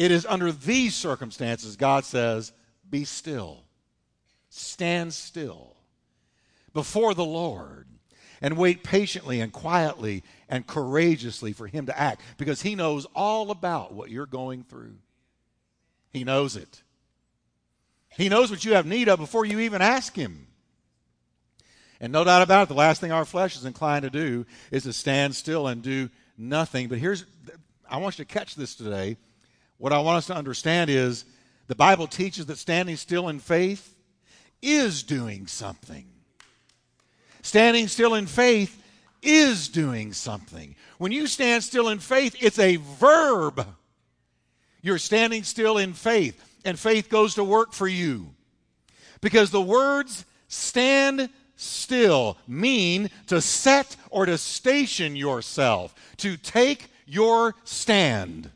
it 0.04 0.12
is 0.12 0.26
under 0.26 0.52
these 0.52 0.94
circumstances 0.94 1.78
God 1.78 2.04
says, 2.04 2.52
Be 2.90 3.06
still, 3.06 3.64
stand 4.50 5.14
still 5.14 5.78
before 6.74 7.14
the 7.14 7.24
Lord, 7.24 7.88
and 8.42 8.58
wait 8.58 8.84
patiently 8.84 9.40
and 9.40 9.54
quietly 9.54 10.22
and 10.50 10.68
courageously 10.68 11.54
for 11.54 11.68
Him 11.68 11.86
to 11.86 11.98
act 11.98 12.20
because 12.38 12.62
He 12.62 12.76
knows 12.76 13.08
all 13.16 13.50
about 13.50 13.94
what 13.94 14.10
you're 14.10 14.26
going 14.26 14.66
through. 14.66 14.96
He 16.12 16.26
knows 16.26 16.58
it. 16.58 16.84
He 18.10 18.28
knows 18.28 18.52
what 18.52 18.66
you 18.66 18.74
have 18.74 18.86
need 18.86 19.08
of 19.08 19.20
before 19.20 19.46
you 19.46 19.60
even 19.60 19.82
ask 19.82 20.18
Him. 20.18 20.48
And 22.02 22.12
no 22.12 22.26
doubt 22.26 22.42
about 22.42 22.64
it, 22.64 22.68
the 22.68 22.76
last 22.76 23.00
thing 23.00 23.14
our 23.14 23.24
flesh 23.24 23.56
is 23.56 23.64
inclined 23.64 24.04
to 24.04 24.10
do 24.10 24.46
is 24.70 24.84
to 24.84 24.92
stand 24.92 25.34
still 25.34 25.66
and 25.66 25.82
do 25.82 26.10
nothing. 26.38 26.90
But 26.90 26.98
here's, 26.98 27.24
I 27.90 27.96
want 28.00 28.20
you 28.20 28.26
to 28.26 28.34
catch 28.34 28.56
this 28.56 28.76
today. 28.76 29.16
What 29.78 29.94
I 29.94 30.00
want 30.00 30.18
us 30.18 30.28
to 30.28 30.36
understand 30.36 30.90
is 30.90 31.26
the 31.68 31.76
Bible 31.76 32.08
teaches 32.08 32.46
that 32.48 32.58
standing 32.58 32.96
still 32.96 33.30
in 33.30 33.40
faith 33.40 33.96
is 34.62 35.04
doing 35.04 35.48
something. 35.48 36.06
Standing 37.42 37.88
still 37.88 38.16
in 38.16 38.26
faith 38.26 38.82
is 39.22 39.68
doing 39.68 40.14
something. 40.14 40.76
When 40.98 41.12
you 41.12 41.28
stand 41.28 41.64
still 41.64 41.90
in 41.90 42.00
faith, 42.00 42.36
it's 42.40 42.60
a 42.60 42.78
verb. 42.78 43.66
You're 44.82 44.98
standing 44.98 45.44
still 45.44 45.78
in 45.78 45.94
faith, 45.94 46.42
and 46.66 46.78
faith 46.78 47.10
goes 47.10 47.36
to 47.36 47.44
work 47.44 47.74
for 47.74 47.88
you. 47.88 48.34
Because 49.22 49.52
the 49.52 49.62
words 49.62 50.26
stand 50.48 51.30
still 51.56 52.38
mean 52.48 53.10
to 53.28 53.42
set 53.42 53.96
or 54.10 54.26
to 54.26 54.38
station 54.38 55.16
yourself, 55.16 55.96
to 56.18 56.38
take 56.38 56.90
your 57.06 57.56
stand. 57.64 58.52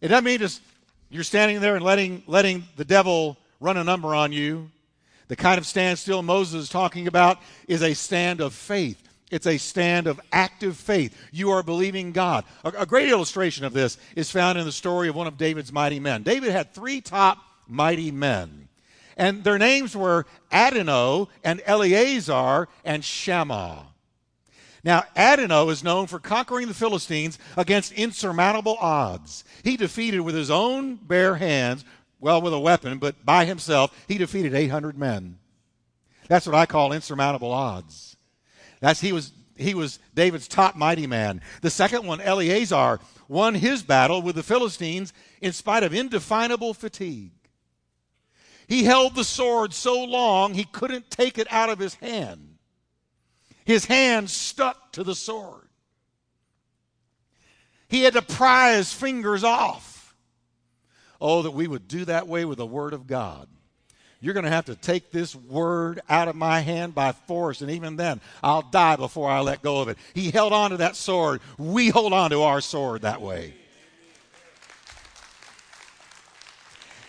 It 0.00 0.08
doesn't 0.08 0.24
mean 0.24 0.38
just 0.38 0.62
you're 1.10 1.24
standing 1.24 1.60
there 1.60 1.76
and 1.76 1.84
letting, 1.84 2.22
letting 2.26 2.64
the 2.76 2.84
devil 2.84 3.36
run 3.58 3.76
a 3.76 3.84
number 3.84 4.14
on 4.14 4.32
you. 4.32 4.70
The 5.28 5.36
kind 5.36 5.58
of 5.58 5.66
standstill 5.66 6.22
Moses 6.22 6.64
is 6.64 6.68
talking 6.68 7.06
about 7.06 7.38
is 7.68 7.82
a 7.82 7.94
stand 7.94 8.40
of 8.40 8.54
faith. 8.54 9.00
It's 9.30 9.46
a 9.46 9.58
stand 9.58 10.06
of 10.06 10.20
active 10.32 10.76
faith. 10.76 11.16
You 11.30 11.50
are 11.50 11.62
believing 11.62 12.12
God. 12.12 12.44
A, 12.64 12.70
a, 12.78 12.86
great 12.86 13.08
illustration 13.08 13.64
of 13.64 13.72
this 13.72 13.96
is 14.16 14.30
found 14.30 14.58
in 14.58 14.64
the 14.64 14.72
story 14.72 15.08
of 15.08 15.14
one 15.14 15.28
of 15.28 15.38
David's 15.38 15.72
mighty 15.72 16.00
men. 16.00 16.24
David 16.24 16.50
had 16.50 16.74
three 16.74 17.00
top 17.00 17.38
mighty 17.68 18.10
men, 18.10 18.68
and 19.16 19.44
their 19.44 19.58
names 19.58 19.96
were 19.96 20.26
Adino 20.50 21.28
and 21.44 21.62
Eleazar 21.64 22.68
and 22.84 23.04
Shammah. 23.04 23.86
Now, 24.82 25.04
Adino 25.14 25.70
is 25.70 25.84
known 25.84 26.06
for 26.06 26.18
conquering 26.18 26.66
the 26.66 26.74
Philistines 26.74 27.38
against 27.56 27.92
insurmountable 27.92 28.78
odds. 28.80 29.44
He 29.62 29.76
defeated 29.76 30.20
with 30.20 30.34
his 30.34 30.50
own 30.50 30.96
bare 30.96 31.36
hands, 31.36 31.84
well, 32.18 32.42
with 32.42 32.52
a 32.52 32.60
weapon, 32.60 32.98
but 32.98 33.24
by 33.24 33.44
himself, 33.44 33.94
he 34.06 34.18
defeated 34.18 34.54
800 34.54 34.96
men. 34.98 35.38
That's 36.28 36.46
what 36.46 36.54
I 36.54 36.66
call 36.66 36.92
insurmountable 36.92 37.50
odds. 37.50 38.16
That's 38.80 39.00
he 39.00 39.12
was 39.12 39.32
he 39.56 39.74
was 39.74 39.98
David's 40.14 40.48
top 40.48 40.74
mighty 40.74 41.06
man. 41.06 41.42
The 41.60 41.70
second 41.70 42.06
one, 42.06 42.20
Eleazar, 42.20 42.98
won 43.28 43.54
his 43.54 43.82
battle 43.82 44.22
with 44.22 44.36
the 44.36 44.42
Philistines 44.42 45.12
in 45.40 45.52
spite 45.52 45.82
of 45.82 45.92
indefinable 45.92 46.72
fatigue. 46.72 47.32
He 48.66 48.84
held 48.84 49.14
the 49.14 49.24
sword 49.24 49.74
so 49.74 50.04
long 50.04 50.54
he 50.54 50.64
couldn't 50.64 51.10
take 51.10 51.36
it 51.38 51.48
out 51.50 51.68
of 51.68 51.78
his 51.78 51.94
hand. 51.94 52.58
His 53.64 53.86
hand 53.86 54.30
stuck 54.30 54.92
to 54.92 55.04
the 55.04 55.14
sword. 55.14 55.68
He 57.90 58.02
had 58.02 58.14
to 58.14 58.22
pry 58.22 58.76
his 58.76 58.92
fingers 58.92 59.44
off. 59.44 60.14
Oh, 61.20 61.42
that 61.42 61.50
we 61.50 61.66
would 61.66 61.88
do 61.88 62.06
that 62.06 62.28
way 62.28 62.44
with 62.46 62.58
the 62.58 62.66
Word 62.66 62.94
of 62.94 63.06
God. 63.06 63.48
You're 64.20 64.34
going 64.34 64.44
to 64.44 64.50
have 64.50 64.66
to 64.66 64.76
take 64.76 65.10
this 65.10 65.34
word 65.34 66.00
out 66.08 66.28
of 66.28 66.36
my 66.36 66.60
hand 66.60 66.94
by 66.94 67.12
force, 67.12 67.62
and 67.62 67.70
even 67.70 67.96
then, 67.96 68.20
I'll 68.42 68.62
die 68.62 68.96
before 68.96 69.30
I 69.30 69.40
let 69.40 69.62
go 69.62 69.80
of 69.80 69.88
it. 69.88 69.98
He 70.14 70.30
held 70.30 70.52
on 70.52 70.70
to 70.70 70.76
that 70.78 70.94
sword. 70.94 71.40
We 71.58 71.88
hold 71.88 72.12
on 72.12 72.30
to 72.30 72.42
our 72.42 72.60
sword 72.60 73.02
that 73.02 73.20
way. 73.20 73.54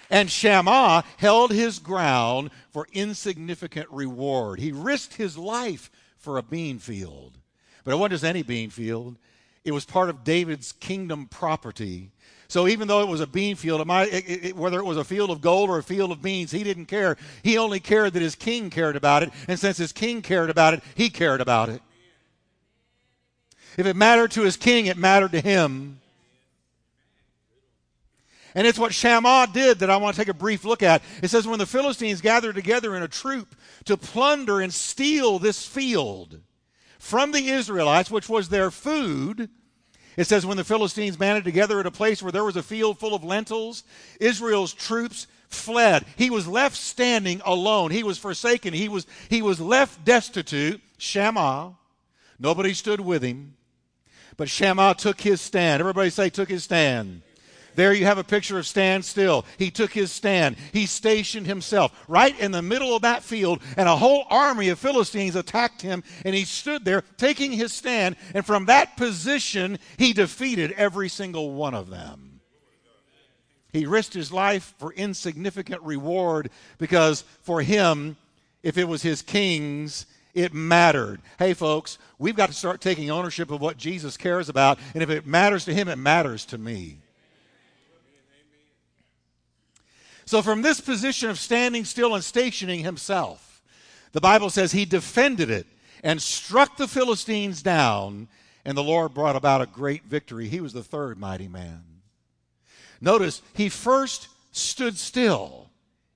And 0.09 0.29
Shammah 0.29 1.03
held 1.17 1.51
his 1.51 1.79
ground 1.79 2.51
for 2.71 2.87
insignificant 2.91 3.89
reward. 3.91 4.59
He 4.59 4.71
risked 4.71 5.13
his 5.13 5.37
life 5.37 5.91
for 6.17 6.37
a 6.37 6.43
bean 6.43 6.79
field. 6.79 7.37
But 7.83 7.91
it 7.93 7.95
wasn't 7.95 8.13
just 8.13 8.25
any 8.25 8.43
bean 8.43 8.69
field, 8.69 9.17
it 9.63 9.71
was 9.71 9.85
part 9.85 10.09
of 10.09 10.23
David's 10.23 10.71
kingdom 10.71 11.27
property. 11.27 12.11
So 12.47 12.67
even 12.67 12.87
though 12.87 13.01
it 13.01 13.07
was 13.07 13.21
a 13.21 13.27
bean 13.27 13.55
field, 13.55 13.79
it 13.79 13.87
might, 13.87 14.11
it, 14.11 14.45
it, 14.45 14.55
whether 14.57 14.79
it 14.79 14.85
was 14.85 14.97
a 14.97 15.03
field 15.03 15.29
of 15.29 15.39
gold 15.39 15.69
or 15.69 15.77
a 15.77 15.83
field 15.83 16.11
of 16.11 16.21
beans, 16.21 16.51
he 16.51 16.63
didn't 16.63 16.87
care. 16.87 17.15
He 17.43 17.57
only 17.57 17.79
cared 17.79 18.13
that 18.13 18.21
his 18.21 18.35
king 18.35 18.69
cared 18.69 18.95
about 18.95 19.23
it. 19.23 19.31
And 19.47 19.57
since 19.57 19.77
his 19.77 19.93
king 19.93 20.21
cared 20.21 20.49
about 20.49 20.73
it, 20.73 20.83
he 20.95 21.09
cared 21.09 21.39
about 21.39 21.69
it. 21.69 21.81
If 23.77 23.85
it 23.85 23.95
mattered 23.95 24.31
to 24.31 24.41
his 24.41 24.57
king, 24.57 24.87
it 24.87 24.97
mattered 24.97 25.31
to 25.31 25.39
him. 25.39 26.01
And 28.53 28.67
it's 28.67 28.77
what 28.77 28.93
Shammah 28.93 29.47
did 29.53 29.79
that 29.79 29.89
I 29.89 29.95
want 29.95 30.15
to 30.15 30.21
take 30.21 30.27
a 30.27 30.33
brief 30.33 30.65
look 30.65 30.83
at. 30.83 31.01
It 31.23 31.29
says, 31.29 31.47
when 31.47 31.59
the 31.59 31.65
Philistines 31.65 32.19
gathered 32.19 32.55
together 32.55 32.97
in 32.97 33.03
a 33.03 33.07
troop 33.07 33.55
to 33.85 33.95
plunder 33.95 34.59
and 34.59 34.73
steal 34.73 35.39
this 35.39 35.65
field 35.65 36.41
from 37.01 37.31
the 37.31 37.49
Israelites, 37.49 38.11
which 38.11 38.29
was 38.29 38.49
their 38.49 38.69
food, 38.69 39.49
it 40.15 40.27
says, 40.27 40.45
when 40.45 40.57
the 40.57 40.63
Philistines 40.63 41.17
banded 41.17 41.43
together 41.43 41.79
at 41.79 41.87
a 41.87 41.91
place 41.91 42.21
where 42.21 42.31
there 42.31 42.45
was 42.45 42.55
a 42.55 42.61
field 42.61 42.99
full 42.99 43.15
of 43.15 43.23
lentils, 43.23 43.83
Israel's 44.19 44.71
troops 44.71 45.25
fled. 45.49 46.05
He 46.15 46.29
was 46.29 46.47
left 46.47 46.75
standing 46.75 47.41
alone. 47.43 47.89
He 47.89 48.03
was 48.03 48.19
forsaken. 48.19 48.75
He 48.75 48.87
was, 48.87 49.07
he 49.29 49.41
was 49.41 49.59
left 49.59 50.05
destitute. 50.05 50.79
Shammah. 50.99 51.73
Nobody 52.39 52.75
stood 52.75 53.01
with 53.01 53.23
him. 53.23 53.55
But 54.37 54.47
Shammah 54.47 54.93
took 54.93 55.19
his 55.19 55.41
stand. 55.41 55.79
Everybody 55.79 56.11
say, 56.11 56.29
took 56.29 56.49
his 56.49 56.63
stand. 56.63 57.23
There 57.75 57.93
you 57.93 58.05
have 58.05 58.17
a 58.17 58.23
picture 58.23 58.57
of 58.57 58.67
stand 58.67 59.05
still. 59.05 59.45
He 59.57 59.71
took 59.71 59.91
his 59.91 60.11
stand. 60.11 60.57
He 60.73 60.85
stationed 60.85 61.47
himself 61.47 61.91
right 62.07 62.37
in 62.39 62.51
the 62.51 62.61
middle 62.61 62.95
of 62.95 63.03
that 63.03 63.23
field, 63.23 63.61
and 63.77 63.87
a 63.87 63.95
whole 63.95 64.25
army 64.29 64.69
of 64.69 64.79
Philistines 64.79 65.35
attacked 65.35 65.81
him, 65.81 66.03
and 66.25 66.35
he 66.35 66.45
stood 66.45 66.85
there 66.85 67.03
taking 67.17 67.51
his 67.51 67.73
stand, 67.73 68.15
and 68.33 68.45
from 68.45 68.65
that 68.65 68.97
position, 68.97 69.79
he 69.97 70.13
defeated 70.13 70.71
every 70.73 71.09
single 71.09 71.53
one 71.53 71.73
of 71.73 71.89
them. 71.89 72.31
He 73.71 73.85
risked 73.85 74.13
his 74.13 74.33
life 74.33 74.73
for 74.79 74.91
insignificant 74.93 75.81
reward 75.83 76.49
because 76.77 77.23
for 77.41 77.61
him, 77.61 78.17
if 78.63 78.77
it 78.77 78.87
was 78.87 79.01
his 79.01 79.21
kings, 79.21 80.05
it 80.33 80.53
mattered. 80.53 81.21
Hey, 81.39 81.53
folks, 81.53 81.97
we've 82.17 82.35
got 82.35 82.47
to 82.47 82.53
start 82.53 82.81
taking 82.81 83.09
ownership 83.09 83.49
of 83.49 83.61
what 83.61 83.77
Jesus 83.77 84.17
cares 84.17 84.49
about, 84.49 84.79
and 84.93 85.01
if 85.01 85.09
it 85.09 85.25
matters 85.25 85.65
to 85.65 85.73
him, 85.73 85.87
it 85.87 85.97
matters 85.97 86.45
to 86.47 86.57
me. 86.57 86.97
So, 90.31 90.41
from 90.41 90.61
this 90.61 90.79
position 90.79 91.29
of 91.29 91.37
standing 91.37 91.83
still 91.83 92.15
and 92.15 92.23
stationing 92.23 92.85
himself, 92.85 93.61
the 94.13 94.21
Bible 94.21 94.49
says 94.49 94.71
he 94.71 94.85
defended 94.85 95.49
it 95.49 95.67
and 96.05 96.21
struck 96.21 96.77
the 96.77 96.87
Philistines 96.87 97.61
down, 97.61 98.29
and 98.63 98.77
the 98.77 98.81
Lord 98.81 99.13
brought 99.13 99.35
about 99.35 99.59
a 99.59 99.65
great 99.65 100.05
victory. 100.05 100.47
He 100.47 100.61
was 100.61 100.71
the 100.71 100.85
third 100.85 101.19
mighty 101.19 101.49
man. 101.49 101.83
Notice, 103.01 103.41
he 103.53 103.67
first 103.67 104.29
stood 104.53 104.97
still 104.97 105.69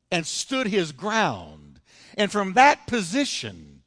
and 0.09 0.25
stood 0.25 0.67
his 0.67 0.93
ground, 0.93 1.81
and 2.17 2.31
from 2.31 2.53
that 2.53 2.87
position, 2.87 3.81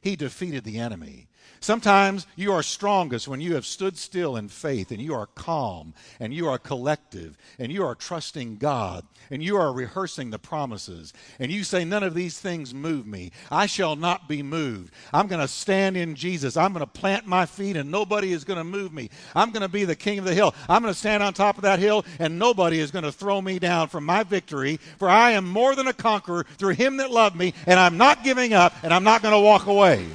he 0.00 0.16
defeated 0.16 0.64
the 0.64 0.78
enemy. 0.78 1.25
Sometimes 1.66 2.28
you 2.36 2.52
are 2.52 2.62
strongest 2.62 3.26
when 3.26 3.40
you 3.40 3.56
have 3.56 3.66
stood 3.66 3.98
still 3.98 4.36
in 4.36 4.46
faith 4.46 4.92
and 4.92 5.00
you 5.00 5.12
are 5.14 5.26
calm 5.26 5.94
and 6.20 6.32
you 6.32 6.46
are 6.46 6.58
collective 6.58 7.36
and 7.58 7.72
you 7.72 7.84
are 7.84 7.96
trusting 7.96 8.58
God 8.58 9.04
and 9.32 9.42
you 9.42 9.56
are 9.56 9.72
rehearsing 9.72 10.30
the 10.30 10.38
promises 10.38 11.12
and 11.40 11.50
you 11.50 11.64
say, 11.64 11.84
None 11.84 12.04
of 12.04 12.14
these 12.14 12.38
things 12.38 12.72
move 12.72 13.04
me. 13.04 13.32
I 13.50 13.66
shall 13.66 13.96
not 13.96 14.28
be 14.28 14.44
moved. 14.44 14.94
I'm 15.12 15.26
going 15.26 15.40
to 15.40 15.48
stand 15.48 15.96
in 15.96 16.14
Jesus. 16.14 16.56
I'm 16.56 16.72
going 16.72 16.86
to 16.86 17.00
plant 17.00 17.26
my 17.26 17.46
feet 17.46 17.76
and 17.76 17.90
nobody 17.90 18.32
is 18.32 18.44
going 18.44 18.58
to 18.58 18.62
move 18.62 18.92
me. 18.92 19.10
I'm 19.34 19.50
going 19.50 19.62
to 19.62 19.68
be 19.68 19.84
the 19.84 19.96
king 19.96 20.20
of 20.20 20.24
the 20.24 20.34
hill. 20.34 20.54
I'm 20.68 20.82
going 20.82 20.94
to 20.94 21.00
stand 21.00 21.24
on 21.24 21.34
top 21.34 21.56
of 21.56 21.62
that 21.62 21.80
hill 21.80 22.04
and 22.20 22.38
nobody 22.38 22.78
is 22.78 22.92
going 22.92 23.02
to 23.02 23.10
throw 23.10 23.42
me 23.42 23.58
down 23.58 23.88
from 23.88 24.04
my 24.04 24.22
victory. 24.22 24.78
For 24.98 25.08
I 25.08 25.32
am 25.32 25.44
more 25.44 25.74
than 25.74 25.88
a 25.88 25.92
conqueror 25.92 26.46
through 26.58 26.74
him 26.74 26.98
that 26.98 27.10
loved 27.10 27.34
me 27.34 27.54
and 27.66 27.80
I'm 27.80 27.96
not 27.96 28.22
giving 28.22 28.52
up 28.52 28.72
and 28.84 28.94
I'm 28.94 29.02
not 29.02 29.20
going 29.20 29.34
to 29.34 29.40
walk 29.40 29.66
away. 29.66 30.06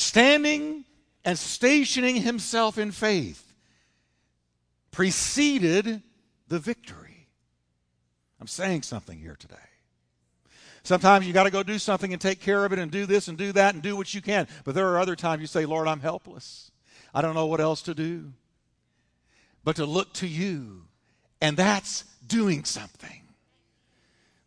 Standing 0.00 0.84
and 1.24 1.38
stationing 1.38 2.16
himself 2.16 2.78
in 2.78 2.90
faith 2.90 3.54
preceded 4.90 6.02
the 6.48 6.58
victory. 6.58 7.28
I'm 8.40 8.46
saying 8.46 8.82
something 8.82 9.18
here 9.18 9.36
today. 9.38 9.56
Sometimes 10.82 11.26
you 11.26 11.32
got 11.32 11.44
to 11.44 11.50
go 11.50 11.62
do 11.62 11.78
something 11.78 12.12
and 12.12 12.20
take 12.20 12.40
care 12.40 12.64
of 12.64 12.72
it 12.72 12.78
and 12.78 12.90
do 12.90 13.04
this 13.04 13.28
and 13.28 13.36
do 13.36 13.52
that 13.52 13.74
and 13.74 13.82
do 13.82 13.96
what 13.96 14.14
you 14.14 14.22
can. 14.22 14.48
But 14.64 14.74
there 14.74 14.88
are 14.88 14.98
other 14.98 15.14
times 15.14 15.42
you 15.42 15.46
say, 15.46 15.66
Lord, 15.66 15.86
I'm 15.86 16.00
helpless. 16.00 16.70
I 17.14 17.20
don't 17.20 17.34
know 17.34 17.46
what 17.46 17.60
else 17.60 17.82
to 17.82 17.94
do. 17.94 18.32
But 19.62 19.76
to 19.76 19.84
look 19.84 20.14
to 20.14 20.26
you. 20.26 20.84
And 21.42 21.56
that's 21.56 22.04
doing 22.26 22.64
something. 22.64 23.19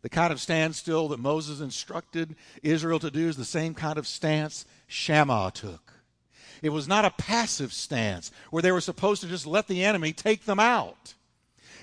The 0.04 0.10
kind 0.10 0.34
of 0.34 0.40
standstill 0.40 1.08
that 1.08 1.18
Moses 1.18 1.62
instructed 1.62 2.36
Israel 2.62 2.98
to 2.98 3.10
do 3.10 3.26
is 3.26 3.38
the 3.38 3.44
same 3.46 3.72
kind 3.72 3.96
of 3.96 4.06
stance 4.06 4.66
Shammah 4.86 5.52
took. 5.54 5.94
It 6.60 6.68
was 6.68 6.86
not 6.86 7.06
a 7.06 7.10
passive 7.10 7.72
stance 7.72 8.30
where 8.50 8.62
they 8.62 8.70
were 8.70 8.82
supposed 8.82 9.22
to 9.22 9.28
just 9.28 9.46
let 9.46 9.66
the 9.66 9.82
enemy 9.82 10.12
take 10.12 10.44
them 10.44 10.60
out. 10.60 11.14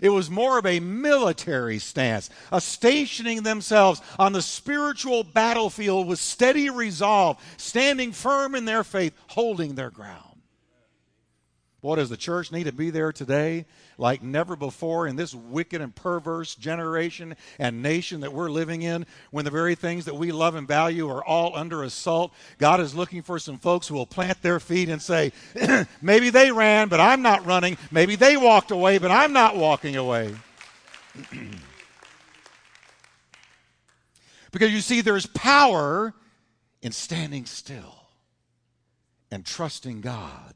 It 0.04 0.10
was 0.10 0.30
more 0.30 0.60
of 0.60 0.68
a 0.68 0.80
military 0.80 1.80
stance, 1.80 2.30
a 2.52 2.62
stationing 2.62 3.42
themselves 3.42 4.04
on 4.20 4.34
the 4.34 4.44
spiritual 4.44 5.24
battlefield 5.24 6.06
with 6.06 6.20
steady 6.20 6.70
resolve, 6.70 7.44
standing 7.58 8.12
firm 8.12 8.54
in 8.54 8.66
their 8.66 8.84
faith, 8.84 9.16
holding 9.30 9.74
their 9.74 9.90
ground. 9.90 10.31
Boy, 11.82 11.96
does 11.96 12.10
the 12.10 12.18
church 12.18 12.52
need 12.52 12.66
to 12.66 12.72
be 12.72 12.92
there 12.92 13.12
today 13.12 13.66
like 13.98 14.22
never 14.22 14.56
before 14.56 15.08
in 15.08 15.16
this 15.16 15.34
wicked 15.34 15.82
and 15.82 15.96
perverse 15.96 16.54
generation 16.54 17.36
and 17.58 17.82
nation 17.82 18.22
that 18.22 18.34
we're 18.34 18.52
living 18.52 18.84
in 18.84 19.08
when 19.32 19.46
the 19.46 19.52
very 19.52 19.74
things 19.74 20.06
that 20.06 20.14
we 20.16 20.32
love 20.32 20.54
and 20.54 20.68
value 20.68 21.10
are 21.10 21.26
all 21.26 21.56
under 21.56 21.82
assault. 21.82 22.34
God 22.60 22.80
is 22.82 22.94
looking 22.94 23.24
for 23.24 23.40
some 23.40 23.58
folks 23.58 23.88
who 23.88 23.96
will 23.96 24.06
plant 24.06 24.44
their 24.44 24.60
feet 24.60 24.90
and 24.90 25.02
say, 25.02 25.32
maybe 26.04 26.30
they 26.30 26.52
ran, 26.52 26.88
but 26.88 27.00
I'm 27.00 27.24
not 27.24 27.48
running. 27.48 27.80
Maybe 27.90 28.16
they 28.16 28.38
walked 28.38 28.70
away, 28.70 29.00
but 29.00 29.10
I'm 29.10 29.34
not 29.34 29.58
walking 29.58 29.96
away. 29.96 30.36
because 34.52 34.72
you 34.72 34.82
see, 34.82 35.02
there's 35.02 35.26
power 35.26 36.14
in 36.84 36.92
standing 36.92 37.46
still 37.46 38.06
and 39.32 39.44
trusting 39.44 40.02
God. 40.02 40.54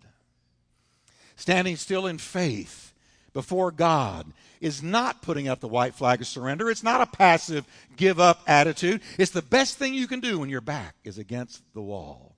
Standing 1.46 1.76
still 1.76 2.08
in 2.08 2.18
faith 2.18 2.92
before 3.32 3.70
God 3.70 4.26
is 4.62 4.82
not 4.82 5.22
putting 5.22 5.48
up 5.48 5.60
the 5.60 5.68
white 5.68 5.94
flag 5.94 6.20
of 6.20 6.26
surrender. 6.26 6.72
It's 6.72 6.82
not 6.82 7.02
a 7.02 7.06
passive 7.06 7.68
give 7.98 8.20
up 8.20 8.42
attitude. 8.48 9.00
It's 9.20 9.30
the 9.30 9.44
best 9.44 9.78
thing 9.78 9.94
you 9.94 10.08
can 10.08 10.22
do 10.22 10.40
when 10.40 10.50
your 10.50 10.60
back 10.60 10.96
is 11.04 11.20
against 11.20 11.62
the 11.76 11.84
wall. 11.84 12.36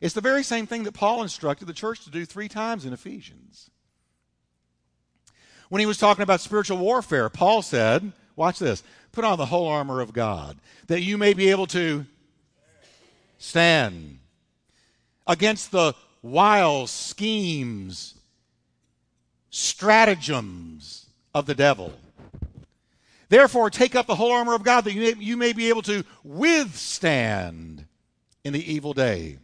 It's 0.00 0.14
the 0.14 0.20
very 0.20 0.44
same 0.44 0.68
thing 0.68 0.84
that 0.84 0.94
Paul 0.94 1.22
instructed 1.22 1.66
the 1.66 1.72
church 1.72 2.04
to 2.04 2.10
do 2.10 2.24
three 2.24 2.46
times 2.46 2.84
in 2.84 2.92
Ephesians. 2.92 3.68
When 5.68 5.80
he 5.80 5.86
was 5.86 5.98
talking 5.98 6.22
about 6.22 6.40
spiritual 6.40 6.78
warfare, 6.78 7.28
Paul 7.30 7.62
said, 7.62 8.12
Watch 8.36 8.60
this, 8.60 8.84
put 9.10 9.24
on 9.24 9.38
the 9.38 9.46
whole 9.46 9.66
armor 9.66 10.00
of 10.00 10.12
God, 10.12 10.56
that 10.86 11.02
you 11.02 11.18
may 11.18 11.34
be 11.34 11.50
able 11.50 11.66
to 11.66 12.06
stand 13.38 14.20
against 15.26 15.72
the 15.72 15.94
wiles, 16.22 16.92
schemes, 16.92 18.14
stratagems 19.50 21.06
of 21.34 21.46
the 21.46 21.54
devil. 21.54 21.92
Therefore, 23.28 23.70
take 23.70 23.94
up 23.94 24.06
the 24.06 24.14
whole 24.16 24.32
armor 24.32 24.54
of 24.54 24.64
God 24.64 24.84
that 24.84 24.92
you 24.92 25.00
may, 25.00 25.14
you 25.22 25.36
may 25.36 25.52
be 25.52 25.68
able 25.68 25.82
to 25.82 26.04
withstand 26.24 27.86
in 28.42 28.52
the 28.52 28.72
evil 28.72 28.92
day. 28.92 29.38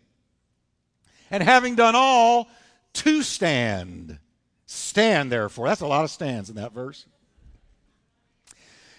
And 1.31 1.43
having 1.43 1.77
done 1.77 1.95
all, 1.95 2.49
to 2.95 3.23
stand. 3.23 4.19
Stand, 4.67 5.31
therefore. 5.31 5.69
That's 5.69 5.81
a 5.81 5.87
lot 5.87 6.05
of 6.05 6.11
stands 6.11 6.51
in 6.51 6.57
that 6.57 6.73
verse. 6.73 7.07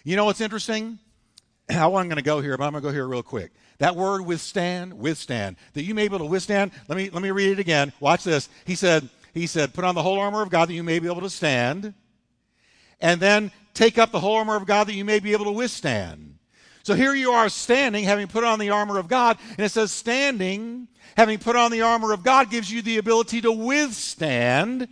You 0.04 0.16
know 0.16 0.26
what's 0.26 0.40
interesting? 0.40 1.00
I 1.70 1.88
wasn't 1.88 2.10
going 2.10 2.18
to 2.18 2.24
go 2.24 2.40
here, 2.40 2.58
but 2.58 2.66
I'm 2.66 2.72
going 2.72 2.84
to 2.84 2.88
go 2.88 2.94
here 2.94 3.08
real 3.08 3.24
quick. 3.24 3.52
That 3.80 3.96
word 3.96 4.22
withstand, 4.22 4.98
withstand. 4.98 5.58
That 5.74 5.84
you 5.84 5.94
may 5.94 6.08
be 6.08 6.16
able 6.16 6.26
to 6.26 6.32
withstand. 6.32 6.72
Let 6.88 6.98
me 6.98 7.10
let 7.12 7.22
me 7.22 7.30
read 7.30 7.52
it 7.52 7.60
again. 7.60 7.94
Watch 8.00 8.24
this. 8.24 8.50
He 8.66 8.74
said, 8.74 9.08
he 9.34 9.48
said, 9.48 9.74
put 9.74 9.84
on 9.84 9.96
the 9.96 10.04
whole 10.04 10.20
armor 10.20 10.42
of 10.42 10.50
God 10.50 10.70
that 10.70 10.74
you 10.74 10.84
may 10.84 11.00
be 11.00 11.08
able 11.08 11.22
to 11.22 11.30
stand. 11.30 11.94
And 13.00 13.22
then 13.22 13.52
take 13.74 13.98
up 13.98 14.12
the 14.12 14.20
whole 14.20 14.36
armor 14.38 14.56
of 14.56 14.66
God 14.66 14.88
that 14.88 14.94
you 14.94 15.06
may 15.06 15.20
be 15.20 15.34
able 15.34 15.46
to 15.46 15.52
withstand. 15.52 16.38
So 16.84 16.94
here 16.96 17.14
you 17.14 17.32
are 17.32 17.50
standing, 17.50 18.06
having 18.06 18.28
put 18.28 18.44
on 18.44 18.60
the 18.60 18.70
armor 18.70 18.98
of 18.98 19.10
God, 19.10 19.38
and 19.52 19.60
it 19.60 19.70
says 19.70 19.92
standing, 19.92 20.88
having 21.18 21.38
put 21.38 21.58
on 21.58 21.70
the 21.70 21.82
armor 21.82 22.14
of 22.14 22.24
God, 22.24 22.50
gives 22.50 22.72
you 22.72 22.82
the 22.82 22.98
ability 22.98 23.42
to 23.42 23.52
withstand 23.52 24.88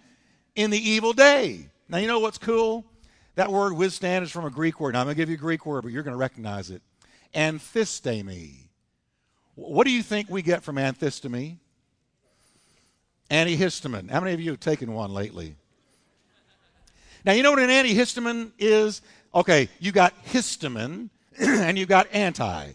in 0.56 0.72
the 0.72 0.78
evil 0.78 1.14
day. 1.14 1.70
Now, 1.88 2.00
you 2.00 2.08
know 2.08 2.20
what's 2.20 2.38
cool? 2.38 2.86
That 3.36 3.52
word 3.52 3.74
withstand 3.74 4.26
is 4.26 4.32
from 4.32 4.46
a 4.46 4.50
Greek 4.50 4.80
word. 4.80 4.94
Now, 4.94 5.02
I'm 5.02 5.06
going 5.06 5.16
to 5.16 5.22
give 5.22 5.30
you 5.30 5.36
a 5.36 5.40
Greek 5.40 5.66
word, 5.66 5.84
but 5.84 5.92
you're 5.92 6.04
going 6.04 6.14
to 6.14 6.18
recognize 6.18 6.70
it. 6.70 6.82
Anthistemi. 7.34 8.68
What 9.56 9.86
do 9.86 9.92
you 9.92 10.04
think 10.04 10.30
we 10.30 10.42
get 10.42 10.64
from 10.64 10.76
anthistemi? 10.76 11.58
Antihistamine. 13.30 14.10
How 14.10 14.20
many 14.20 14.34
of 14.34 14.42
you 14.42 14.52
have 14.52 14.60
taken 14.60 14.94
one 14.94 15.14
lately? 15.14 15.56
Now, 17.26 17.34
you 17.34 17.42
know 17.42 17.52
what 17.52 17.60
an 17.60 17.70
antihistamine 17.70 18.52
is? 18.60 19.02
Okay, 19.34 19.68
you 19.80 19.92
got 19.92 20.14
histamine 20.26 21.10
and 21.40 21.78
you 21.78 21.86
got 21.86 22.08
anti. 22.14 22.74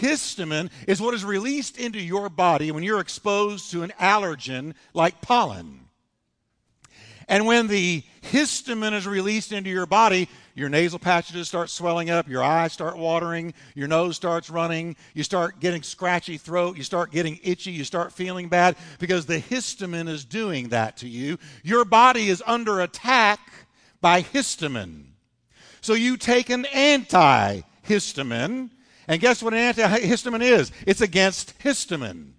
Histamine 0.00 0.70
is 0.86 1.00
what 1.00 1.14
is 1.14 1.24
released 1.24 1.78
into 1.78 2.00
your 2.00 2.28
body 2.28 2.70
when 2.70 2.82
you're 2.82 3.00
exposed 3.00 3.70
to 3.72 3.82
an 3.82 3.92
allergen 4.00 4.74
like 4.94 5.20
pollen. 5.20 5.81
And 7.28 7.46
when 7.46 7.66
the 7.66 8.02
histamine 8.22 8.92
is 8.92 9.06
released 9.06 9.52
into 9.52 9.70
your 9.70 9.86
body, 9.86 10.28
your 10.54 10.68
nasal 10.68 10.98
passages 10.98 11.48
start 11.48 11.70
swelling 11.70 12.10
up, 12.10 12.28
your 12.28 12.42
eyes 12.42 12.72
start 12.72 12.98
watering, 12.98 13.54
your 13.74 13.88
nose 13.88 14.16
starts 14.16 14.50
running, 14.50 14.96
you 15.14 15.22
start 15.22 15.60
getting 15.60 15.82
scratchy 15.82 16.36
throat, 16.36 16.76
you 16.76 16.82
start 16.82 17.10
getting 17.10 17.38
itchy, 17.42 17.70
you 17.70 17.84
start 17.84 18.12
feeling 18.12 18.48
bad 18.48 18.76
because 18.98 19.26
the 19.26 19.38
histamine 19.38 20.08
is 20.08 20.24
doing 20.24 20.68
that 20.68 20.96
to 20.98 21.08
you. 21.08 21.38
Your 21.62 21.84
body 21.84 22.28
is 22.28 22.42
under 22.46 22.80
attack 22.80 23.40
by 24.00 24.22
histamine. 24.22 25.04
So 25.80 25.94
you 25.94 26.16
take 26.16 26.50
an 26.50 26.64
antihistamine, 26.64 28.70
and 29.08 29.20
guess 29.20 29.42
what 29.42 29.54
an 29.54 29.74
antihistamine 29.74 30.42
is? 30.42 30.70
It's 30.86 31.00
against 31.00 31.58
histamine. 31.60 32.32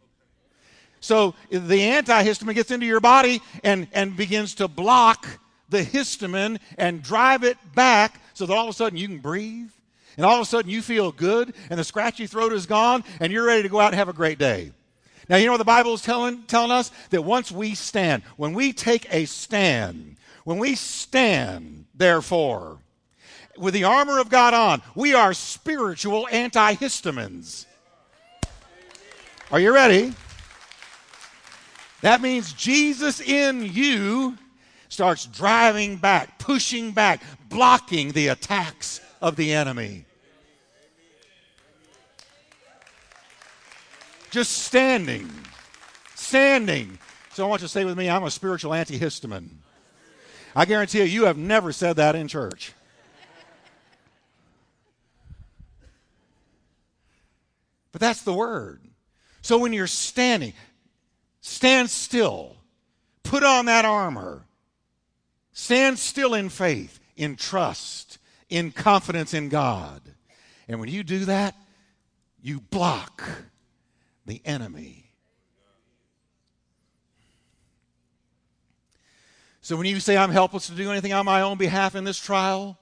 So 1.03 1.35
the 1.49 1.59
antihistamine 1.59 2.55
gets 2.55 2.71
into 2.71 2.85
your 2.85 3.01
body 3.01 3.41
and, 3.61 3.87
and 3.91 4.15
begins 4.15 4.55
to 4.55 4.69
block 4.69 5.27
the 5.67 5.81
histamine 5.83 6.59
and 6.77 7.03
drive 7.03 7.43
it 7.43 7.57
back 7.75 8.21
so 8.33 8.45
that 8.45 8.53
all 8.53 8.63
of 8.63 8.69
a 8.69 8.73
sudden 8.73 8.97
you 8.97 9.09
can 9.09 9.17
breathe 9.17 9.69
and 10.15 10.25
all 10.25 10.35
of 10.35 10.41
a 10.43 10.45
sudden 10.45 10.71
you 10.71 10.81
feel 10.81 11.11
good 11.11 11.53
and 11.69 11.77
the 11.77 11.83
scratchy 11.83 12.25
throat 12.25 12.53
is 12.53 12.65
gone 12.65 13.03
and 13.19 13.33
you're 13.33 13.45
ready 13.45 13.63
to 13.63 13.67
go 13.67 13.81
out 13.81 13.87
and 13.87 13.95
have 13.95 14.07
a 14.07 14.13
great 14.13 14.39
day. 14.39 14.71
Now, 15.27 15.35
you 15.35 15.45
know 15.45 15.51
what 15.51 15.57
the 15.57 15.65
Bible 15.65 15.93
is 15.93 16.01
telling, 16.01 16.43
telling 16.43 16.71
us? 16.71 16.89
That 17.09 17.23
once 17.23 17.51
we 17.51 17.75
stand, 17.75 18.23
when 18.37 18.53
we 18.53 18.71
take 18.71 19.13
a 19.13 19.25
stand, 19.25 20.15
when 20.45 20.57
we 20.57 20.75
stand, 20.75 21.83
therefore, 21.93 22.77
with 23.57 23.73
the 23.73 23.83
armor 23.83 24.19
of 24.19 24.29
God 24.29 24.53
on, 24.53 24.81
we 24.95 25.13
are 25.13 25.33
spiritual 25.33 26.29
antihistamines. 26.31 27.65
Are 29.51 29.59
you 29.59 29.73
ready? 29.73 30.13
That 32.03 32.19
means 32.19 32.51
Jesus 32.51 33.21
in 33.21 33.63
you 33.63 34.37
starts 34.89 35.25
driving 35.25 35.95
back, 35.95 36.37
pushing 36.37 36.91
back, 36.91 37.23
blocking 37.47 38.11
the 38.11 38.27
attacks 38.27 38.99
of 39.21 39.37
the 39.37 39.53
enemy. 39.53 40.03
Just 44.31 44.63
standing, 44.63 45.31
standing. 46.13 46.99
So 47.31 47.45
I 47.45 47.47
want 47.47 47.61
you 47.61 47.69
to 47.69 47.71
say 47.71 47.85
with 47.85 47.97
me, 47.97 48.09
I'm 48.09 48.25
a 48.25 48.31
spiritual 48.31 48.73
antihistamine. 48.73 49.47
I 50.53 50.65
guarantee 50.65 50.97
you, 50.97 51.05
you 51.05 51.23
have 51.23 51.37
never 51.37 51.71
said 51.71 51.95
that 51.95 52.17
in 52.17 52.27
church. 52.27 52.73
But 57.93 58.01
that's 58.01 58.23
the 58.23 58.33
word. 58.33 58.81
So 59.41 59.57
when 59.57 59.71
you're 59.71 59.87
standing, 59.87 60.51
Stand 61.45 61.89
still. 61.89 62.56
Put 63.21 63.43
on 63.43 63.65
that 63.65 63.84
armor. 63.84 64.45
Stand 65.51 65.99
still 65.99 66.34
in 66.34 66.47
faith, 66.47 67.01
in 67.17 67.36
trust, 67.36 68.17
in 68.47 68.71
confidence 68.71 69.34
in 69.34 69.49
God. 69.49 70.01
And 70.69 70.79
when 70.79 70.88
you 70.88 71.03
do 71.03 71.25
that, 71.25 71.53
you 72.41 72.62
block 72.62 73.23
the 74.25 74.41
enemy. 74.45 75.12
So 79.60 79.75
when 79.75 79.86
you 79.86 79.99
say, 79.99 80.15
I'm 80.15 80.32
helpless 80.32 80.67
to 80.67 80.73
do 80.73 80.91
anything 80.91 81.12
on 81.12 81.25
my 81.25 81.41
own 81.41 81.58
behalf 81.58 81.93
in 81.93 82.06
this 82.06 82.19
trial, 82.19 82.79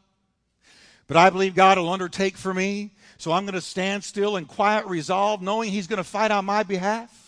but 1.07 1.17
I 1.17 1.31
believe 1.31 1.55
God 1.55 1.79
will 1.79 1.89
undertake 1.89 2.37
for 2.37 2.53
me, 2.53 2.91
so 3.17 3.31
I'm 3.31 3.45
going 3.45 3.55
to 3.55 3.61
stand 3.61 4.03
still 4.03 4.37
in 4.37 4.45
quiet 4.45 4.85
resolve, 4.85 5.41
knowing 5.41 5.71
He's 5.71 5.87
going 5.87 5.97
to 5.97 6.03
fight 6.03 6.29
on 6.29 6.45
my 6.45 6.61
behalf 6.61 7.20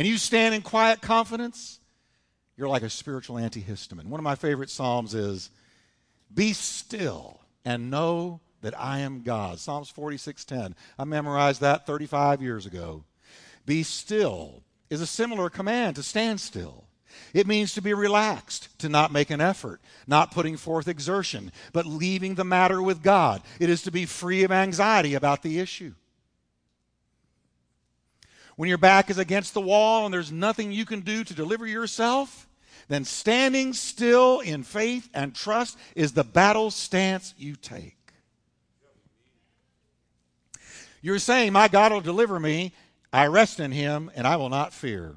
and 0.00 0.08
you 0.08 0.16
stand 0.16 0.54
in 0.54 0.62
quiet 0.62 1.02
confidence, 1.02 1.78
you're 2.56 2.70
like 2.70 2.82
a 2.82 2.88
spiritual 2.88 3.36
antihistamine. 3.36 4.06
One 4.06 4.18
of 4.18 4.24
my 4.24 4.34
favorite 4.34 4.70
Psalms 4.70 5.14
is, 5.14 5.50
Be 6.32 6.54
still 6.54 7.42
and 7.66 7.90
know 7.90 8.40
that 8.62 8.72
I 8.80 9.00
am 9.00 9.20
God. 9.20 9.58
Psalms 9.58 9.90
46:10. 9.90 10.74
I 10.98 11.04
memorized 11.04 11.60
that 11.60 11.86
35 11.86 12.40
years 12.40 12.64
ago. 12.64 13.04
Be 13.66 13.82
still 13.82 14.62
is 14.88 15.02
a 15.02 15.06
similar 15.06 15.50
command 15.50 15.96
to 15.96 16.02
stand 16.02 16.40
still. 16.40 16.86
It 17.34 17.46
means 17.46 17.74
to 17.74 17.82
be 17.82 17.92
relaxed, 17.92 18.78
to 18.78 18.88
not 18.88 19.12
make 19.12 19.28
an 19.28 19.42
effort, 19.42 19.82
not 20.06 20.32
putting 20.32 20.56
forth 20.56 20.88
exertion, 20.88 21.52
but 21.74 21.84
leaving 21.84 22.36
the 22.36 22.44
matter 22.44 22.80
with 22.80 23.02
God. 23.02 23.42
It 23.58 23.68
is 23.68 23.82
to 23.82 23.90
be 23.90 24.06
free 24.06 24.44
of 24.44 24.50
anxiety 24.50 25.12
about 25.12 25.42
the 25.42 25.60
issue 25.60 25.92
when 28.60 28.68
your 28.68 28.76
back 28.76 29.08
is 29.08 29.16
against 29.16 29.54
the 29.54 29.60
wall 29.62 30.04
and 30.04 30.12
there's 30.12 30.30
nothing 30.30 30.70
you 30.70 30.84
can 30.84 31.00
do 31.00 31.24
to 31.24 31.32
deliver 31.32 31.66
yourself, 31.66 32.46
then 32.88 33.06
standing 33.06 33.72
still 33.72 34.40
in 34.40 34.62
faith 34.62 35.08
and 35.14 35.34
trust 35.34 35.78
is 35.96 36.12
the 36.12 36.22
battle 36.22 36.70
stance 36.70 37.32
you 37.38 37.56
take. 37.56 37.96
You're 41.00 41.18
saying, 41.18 41.54
My 41.54 41.68
God 41.68 41.90
will 41.90 42.02
deliver 42.02 42.38
me. 42.38 42.74
I 43.10 43.28
rest 43.28 43.60
in 43.60 43.72
him 43.72 44.10
and 44.14 44.26
I 44.26 44.36
will 44.36 44.50
not 44.50 44.74
fear. 44.74 45.14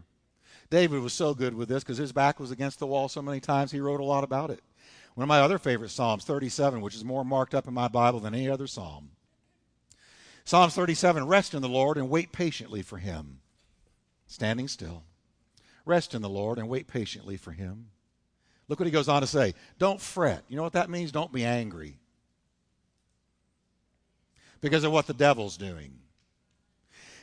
David 0.69 1.01
was 1.01 1.11
so 1.11 1.33
good 1.33 1.53
with 1.53 1.67
this 1.67 1.83
because 1.83 1.97
his 1.97 2.13
back 2.13 2.39
was 2.39 2.49
against 2.49 2.79
the 2.79 2.87
wall 2.87 3.09
so 3.09 3.21
many 3.21 3.41
times, 3.41 3.73
he 3.73 3.81
wrote 3.81 3.99
a 3.99 4.05
lot 4.05 4.23
about 4.23 4.51
it. 4.51 4.61
One 5.15 5.23
of 5.23 5.27
my 5.27 5.41
other 5.41 5.57
favorite 5.57 5.91
Psalms, 5.91 6.23
37, 6.23 6.79
which 6.79 6.95
is 6.95 7.03
more 7.03 7.25
marked 7.25 7.53
up 7.53 7.67
in 7.67 7.73
my 7.73 7.89
Bible 7.89 8.21
than 8.21 8.33
any 8.33 8.47
other 8.47 8.67
Psalm. 8.67 9.09
Psalms 10.45 10.75
37 10.75 11.25
Rest 11.27 11.53
in 11.53 11.61
the 11.61 11.69
Lord 11.69 11.97
and 11.97 12.09
wait 12.09 12.31
patiently 12.31 12.81
for 12.81 12.97
him. 12.97 13.39
Standing 14.27 14.67
still. 14.67 15.03
Rest 15.85 16.15
in 16.15 16.21
the 16.21 16.29
Lord 16.29 16.57
and 16.57 16.69
wait 16.69 16.87
patiently 16.87 17.37
for 17.37 17.51
him. 17.51 17.89
Look 18.67 18.79
what 18.79 18.85
he 18.87 18.91
goes 18.91 19.09
on 19.09 19.21
to 19.21 19.27
say. 19.27 19.53
Don't 19.77 19.99
fret. 19.99 20.43
You 20.47 20.55
know 20.55 20.63
what 20.63 20.73
that 20.73 20.89
means? 20.89 21.11
Don't 21.11 21.33
be 21.33 21.43
angry 21.43 21.97
because 24.61 24.85
of 24.85 24.93
what 24.93 25.07
the 25.07 25.13
devil's 25.13 25.57
doing. 25.57 25.99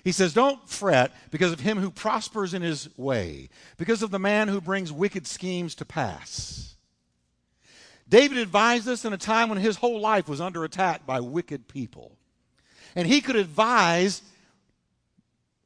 He 0.05 0.13
says, 0.13 0.35
Don't 0.35 0.69
fret 0.69 1.13
because 1.31 1.53
of 1.53 1.61
him 1.61 1.79
who 1.79 1.91
prospers 1.91 2.55
in 2.55 2.63
his 2.63 2.89
way, 2.97 3.49
because 3.77 4.03
of 4.03 4.11
the 4.11 4.19
man 4.19 4.49
who 4.49 4.61
brings 4.61 4.93
wicked 4.93 5.27
schemes 5.27 5.75
to 5.77 5.85
pass. 5.85 6.77
David 8.09 8.39
advised 8.39 8.89
us 8.89 9.05
in 9.05 9.13
a 9.13 9.19
time 9.19 9.49
when 9.49 9.59
his 9.59 9.77
whole 9.77 10.01
life 10.01 10.29
was 10.29 10.41
under 10.41 10.65
attack 10.65 11.07
by 11.07 11.21
wicked 11.21 11.69
people. 11.69 12.17
And 12.95 13.07
he 13.07 13.21
could 13.21 13.37
advise 13.37 14.23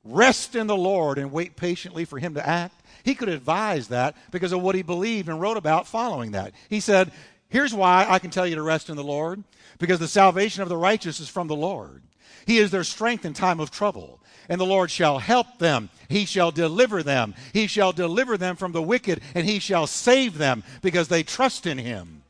rest 0.04 0.54
in 0.54 0.66
the 0.66 0.76
Lord 0.76 1.18
and 1.18 1.32
wait 1.32 1.56
patiently 1.56 2.04
for 2.04 2.18
him 2.18 2.34
to 2.34 2.46
act. 2.46 2.74
He 3.02 3.14
could 3.14 3.28
advise 3.28 3.88
that 3.88 4.16
because 4.30 4.52
of 4.52 4.62
what 4.62 4.74
he 4.74 4.82
believed 4.82 5.28
and 5.28 5.40
wrote 5.40 5.56
about 5.56 5.86
following 5.86 6.32
that. 6.32 6.52
He 6.68 6.80
said, 6.80 7.12
Here's 7.48 7.74
why 7.74 8.06
I 8.08 8.18
can 8.18 8.30
tell 8.30 8.46
you 8.46 8.56
to 8.56 8.62
rest 8.62 8.88
in 8.88 8.96
the 8.96 9.04
Lord 9.04 9.42
because 9.78 9.98
the 9.98 10.08
salvation 10.08 10.62
of 10.62 10.68
the 10.68 10.76
righteous 10.76 11.20
is 11.20 11.28
from 11.28 11.46
the 11.46 11.56
Lord. 11.56 12.02
He 12.46 12.58
is 12.58 12.70
their 12.70 12.84
strength 12.84 13.24
in 13.24 13.32
time 13.32 13.60
of 13.60 13.70
trouble. 13.70 14.20
And 14.48 14.60
the 14.60 14.66
Lord 14.66 14.90
shall 14.90 15.18
help 15.18 15.58
them. 15.58 15.88
He 16.08 16.26
shall 16.26 16.50
deliver 16.50 17.02
them. 17.02 17.34
He 17.52 17.66
shall 17.66 17.92
deliver 17.92 18.36
them 18.36 18.56
from 18.56 18.72
the 18.72 18.82
wicked, 18.82 19.22
and 19.34 19.46
he 19.46 19.58
shall 19.58 19.86
save 19.86 20.36
them 20.36 20.62
because 20.82 21.08
they 21.08 21.22
trust 21.22 21.66
in 21.66 21.78
him. 21.78 22.22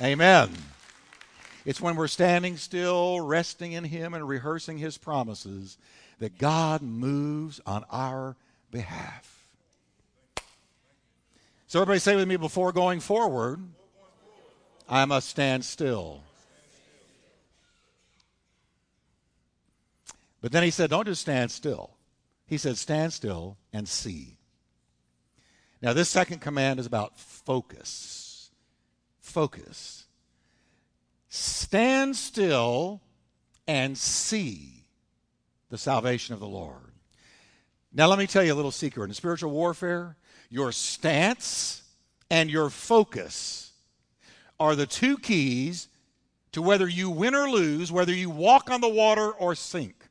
Amen. 0.00 0.50
It's 1.64 1.80
when 1.80 1.96
we're 1.96 2.08
standing 2.08 2.56
still, 2.56 3.20
resting 3.20 3.72
in 3.72 3.84
him, 3.84 4.14
and 4.14 4.26
rehearsing 4.26 4.78
his 4.78 4.98
promises 4.98 5.78
that 6.18 6.38
God 6.38 6.82
moves 6.82 7.60
on 7.66 7.84
our 7.90 8.36
behalf. 8.70 9.46
So, 11.68 11.80
everybody 11.80 12.00
say 12.00 12.16
with 12.16 12.28
me 12.28 12.36
before 12.36 12.72
going 12.72 13.00
forward, 13.00 13.60
I 14.88 15.04
must 15.04 15.28
stand 15.28 15.64
still. 15.64 16.22
But 20.42 20.50
then 20.52 20.64
he 20.64 20.70
said, 20.70 20.90
Don't 20.90 21.06
just 21.06 21.22
stand 21.22 21.50
still. 21.50 21.90
He 22.46 22.58
said, 22.58 22.76
Stand 22.76 23.12
still 23.12 23.56
and 23.72 23.88
see. 23.88 24.36
Now, 25.80 25.92
this 25.92 26.08
second 26.08 26.40
command 26.40 26.78
is 26.78 26.86
about 26.86 27.18
focus. 27.18 28.50
Focus. 29.20 30.01
Stand 31.34 32.14
still 32.14 33.00
and 33.66 33.96
see 33.96 34.84
the 35.70 35.78
salvation 35.78 36.34
of 36.34 36.40
the 36.40 36.46
Lord. 36.46 36.92
Now, 37.90 38.08
let 38.08 38.18
me 38.18 38.26
tell 38.26 38.44
you 38.44 38.52
a 38.52 38.54
little 38.54 38.70
secret. 38.70 39.06
In 39.08 39.14
spiritual 39.14 39.50
warfare, 39.50 40.18
your 40.50 40.72
stance 40.72 41.84
and 42.30 42.50
your 42.50 42.68
focus 42.68 43.72
are 44.60 44.76
the 44.76 44.84
two 44.84 45.16
keys 45.16 45.88
to 46.52 46.60
whether 46.60 46.86
you 46.86 47.08
win 47.08 47.34
or 47.34 47.48
lose, 47.48 47.90
whether 47.90 48.12
you 48.12 48.28
walk 48.28 48.70
on 48.70 48.82
the 48.82 48.88
water 48.90 49.30
or 49.30 49.54
sink. 49.54 50.10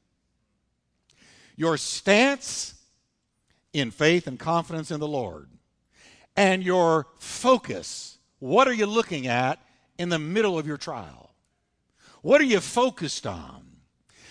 Your 1.56 1.78
stance 1.78 2.74
in 3.74 3.92
faith 3.92 4.26
and 4.26 4.40
confidence 4.40 4.90
in 4.90 5.00
the 5.00 5.08
Lord, 5.08 5.50
and 6.36 6.64
your 6.64 7.06
focus. 7.20 8.18
What 8.40 8.68
are 8.68 8.74
you 8.74 8.88
looking 8.88 9.28
at 9.28 9.60
in 10.02 10.10
the 10.10 10.20
middle 10.20 10.58
of 10.58 10.68
your 10.68 10.78
trial? 10.78 11.30
What 12.22 12.42
are 12.42 12.46
you 12.46 12.60
focused 12.60 13.26
on? 13.26 13.66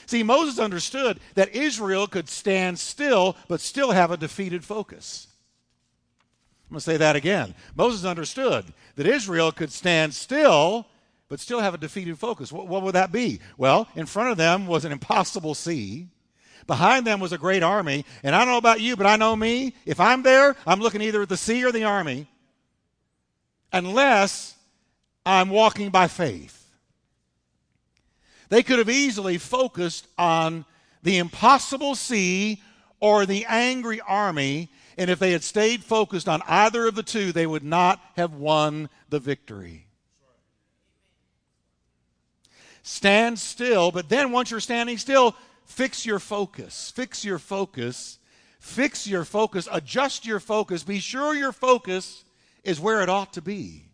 See, 0.06 0.22
Moses 0.24 0.59
understood 0.59 1.20
that 1.37 1.54
Israel 1.54 2.09
could 2.09 2.28
stand 2.28 2.78
still, 2.78 3.37
but 3.46 3.61
still 3.61 3.92
have 3.92 4.11
a 4.11 4.16
defeated 4.16 4.64
focus. 4.64 5.28
I'm 6.68 6.74
going 6.74 6.78
to 6.78 6.85
say 6.85 6.96
that 6.96 7.16
again. 7.16 7.54
Moses 7.76 8.04
understood 8.04 8.64
that 8.96 9.06
Israel 9.06 9.52
could 9.52 9.72
stand 9.72 10.12
still, 10.12 10.87
but 11.28 11.38
still 11.38 11.61
have 11.61 11.74
a 11.74 11.78
defeated 11.78 12.18
focus. 12.18 12.52
What, 12.52 12.66
what, 12.66 12.83
would 12.83 12.96
that 12.96 13.12
be? 13.12 13.40
Well, 13.56 13.88
in 13.94 14.06
front 14.06 14.30
of 14.30 14.37
them 14.37 14.66
was 14.66 14.85
an 14.85 14.92
impossible 14.92 15.54
sea. 15.54 16.09
Behind 16.66 17.06
them 17.06 17.20
was 17.20 17.33
a 17.33 17.38
great 17.38 17.62
army. 17.62 18.04
And 18.24 18.35
I 18.35 18.40
don't 18.40 18.48
know 18.48 18.59
about 18.59 18.80
you, 18.80 18.96
but 18.96 19.06
I 19.06 19.16
know 19.16 19.35
me. 19.37 19.74
If 19.87 20.00
I'm 20.00 20.22
there, 20.22 20.56
I'm 20.66 20.80
looking 20.80 21.02
either 21.02 21.22
at 21.22 21.28
the 21.28 21.37
sea 21.37 21.64
or 21.64 21.72
the 21.72 21.85
army, 21.85 22.26
unless 23.72 24.56
I'm 25.30 25.50
walking 25.50 25.90
by 25.90 26.08
faith. 26.08 26.56
They 28.48 28.62
could 28.62 28.78
have 28.78 28.90
easily 28.90 29.38
focused 29.38 30.06
on 30.18 30.64
the 31.02 31.18
impossible 31.18 31.94
sea 31.94 32.62
or 32.98 33.24
the 33.24 33.46
angry 33.48 34.00
army, 34.00 34.68
and 34.98 35.08
if 35.08 35.18
they 35.18 35.32
had 35.32 35.44
stayed 35.44 35.84
focused 35.84 36.28
on 36.28 36.42
either 36.46 36.86
of 36.86 36.94
the 36.94 37.02
two, 37.02 37.32
they 37.32 37.46
would 37.46 37.64
not 37.64 38.00
have 38.16 38.34
won 38.34 38.88
the 39.08 39.20
victory. 39.20 39.86
Stand 42.82 43.38
still, 43.38 43.90
but 43.92 44.08
then 44.08 44.32
once 44.32 44.50
you're 44.50 44.60
standing 44.60 44.98
still, 44.98 45.36
Fix 45.70 46.04
your 46.04 46.18
focus. 46.18 46.92
Fix 46.96 47.24
your 47.24 47.38
focus. 47.38 48.18
Fix 48.58 49.06
your 49.06 49.24
focus. 49.24 49.68
Adjust 49.70 50.26
your 50.26 50.40
focus. 50.40 50.82
Be 50.82 50.98
sure 50.98 51.32
your 51.32 51.52
focus 51.52 52.24
is 52.64 52.80
where 52.80 53.02
it 53.02 53.08
ought 53.08 53.32
to 53.34 53.40
be. 53.40 53.89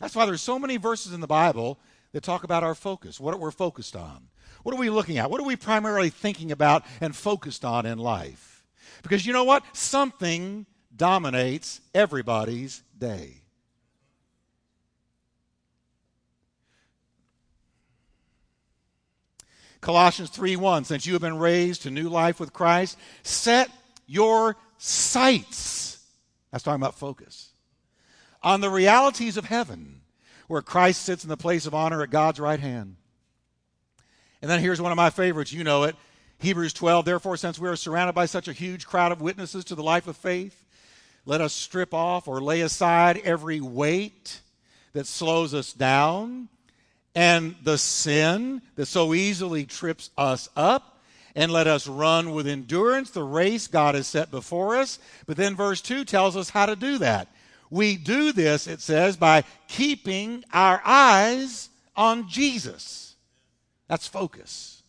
That's 0.00 0.14
why 0.14 0.26
there's 0.26 0.42
so 0.42 0.58
many 0.58 0.76
verses 0.76 1.12
in 1.12 1.20
the 1.20 1.26
Bible 1.26 1.78
that 2.12 2.22
talk 2.22 2.44
about 2.44 2.64
our 2.64 2.74
focus, 2.74 3.20
what 3.20 3.38
we're 3.38 3.50
focused 3.50 3.96
on. 3.96 4.28
What 4.62 4.74
are 4.74 4.78
we 4.78 4.90
looking 4.90 5.18
at? 5.18 5.30
What 5.30 5.40
are 5.40 5.46
we 5.46 5.56
primarily 5.56 6.10
thinking 6.10 6.50
about 6.50 6.84
and 7.00 7.14
focused 7.14 7.64
on 7.64 7.86
in 7.86 7.98
life? 7.98 8.64
Because 9.02 9.24
you 9.24 9.32
know 9.32 9.44
what? 9.44 9.64
Something 9.76 10.66
dominates 10.94 11.80
everybody's 11.94 12.82
day. 12.98 13.42
Colossians 19.80 20.30
3:1 20.30 20.84
Since 20.84 21.06
you 21.06 21.12
have 21.12 21.22
been 21.22 21.38
raised 21.38 21.82
to 21.82 21.90
new 21.90 22.08
life 22.08 22.40
with 22.40 22.52
Christ, 22.52 22.98
set 23.22 23.70
your 24.06 24.56
sights. 24.78 25.98
That's 26.50 26.64
talking 26.64 26.82
about 26.82 26.98
focus. 26.98 27.52
On 28.46 28.60
the 28.60 28.70
realities 28.70 29.36
of 29.36 29.46
heaven, 29.46 30.02
where 30.46 30.62
Christ 30.62 31.02
sits 31.02 31.24
in 31.24 31.28
the 31.28 31.36
place 31.36 31.66
of 31.66 31.74
honor 31.74 32.00
at 32.02 32.10
God's 32.10 32.38
right 32.38 32.60
hand. 32.60 32.94
And 34.40 34.48
then 34.48 34.60
here's 34.60 34.80
one 34.80 34.92
of 34.92 34.96
my 34.96 35.10
favorites, 35.10 35.52
you 35.52 35.64
know 35.64 35.82
it. 35.82 35.96
Hebrews 36.38 36.72
12, 36.72 37.04
therefore, 37.04 37.36
since 37.36 37.58
we 37.58 37.68
are 37.68 37.74
surrounded 37.74 38.12
by 38.12 38.26
such 38.26 38.46
a 38.46 38.52
huge 38.52 38.86
crowd 38.86 39.10
of 39.10 39.20
witnesses 39.20 39.64
to 39.64 39.74
the 39.74 39.82
life 39.82 40.06
of 40.06 40.16
faith, 40.16 40.64
let 41.24 41.40
us 41.40 41.52
strip 41.52 41.92
off 41.92 42.28
or 42.28 42.40
lay 42.40 42.60
aside 42.60 43.20
every 43.24 43.60
weight 43.60 44.40
that 44.92 45.08
slows 45.08 45.52
us 45.52 45.72
down 45.72 46.48
and 47.16 47.56
the 47.64 47.78
sin 47.78 48.62
that 48.76 48.86
so 48.86 49.12
easily 49.12 49.64
trips 49.64 50.10
us 50.16 50.48
up, 50.54 51.00
and 51.34 51.50
let 51.50 51.66
us 51.66 51.88
run 51.88 52.30
with 52.30 52.46
endurance 52.46 53.10
the 53.10 53.24
race 53.24 53.66
God 53.66 53.96
has 53.96 54.06
set 54.06 54.30
before 54.30 54.76
us. 54.76 55.00
But 55.26 55.36
then 55.36 55.56
verse 55.56 55.80
2 55.80 56.04
tells 56.04 56.36
us 56.36 56.50
how 56.50 56.66
to 56.66 56.76
do 56.76 56.98
that. 56.98 57.26
We 57.70 57.96
do 57.96 58.32
this, 58.32 58.66
it 58.66 58.80
says, 58.80 59.16
by 59.16 59.44
keeping 59.68 60.44
our 60.52 60.80
eyes 60.84 61.68
on 61.96 62.28
Jesus. 62.28 63.16
That's 63.88 64.06
focus. 64.06 64.82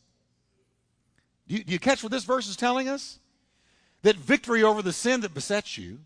Do 1.47 1.55
you, 1.55 1.63
do 1.63 1.73
you 1.73 1.79
catch 1.79 2.03
what 2.03 2.11
this 2.11 2.25
verse 2.25 2.47
is 2.47 2.55
telling 2.55 2.87
us? 2.87 3.19
That 4.03 4.15
victory 4.15 4.63
over 4.63 4.81
the 4.81 4.93
sin 4.93 5.21
that 5.21 5.33
besets 5.33 5.77
you, 5.77 5.99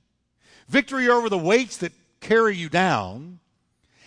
victory 0.68 1.10
over 1.10 1.30
the 1.30 1.38
weights 1.38 1.78
that 1.78 1.94
carry 2.20 2.56
you 2.56 2.70
down, 2.70 3.40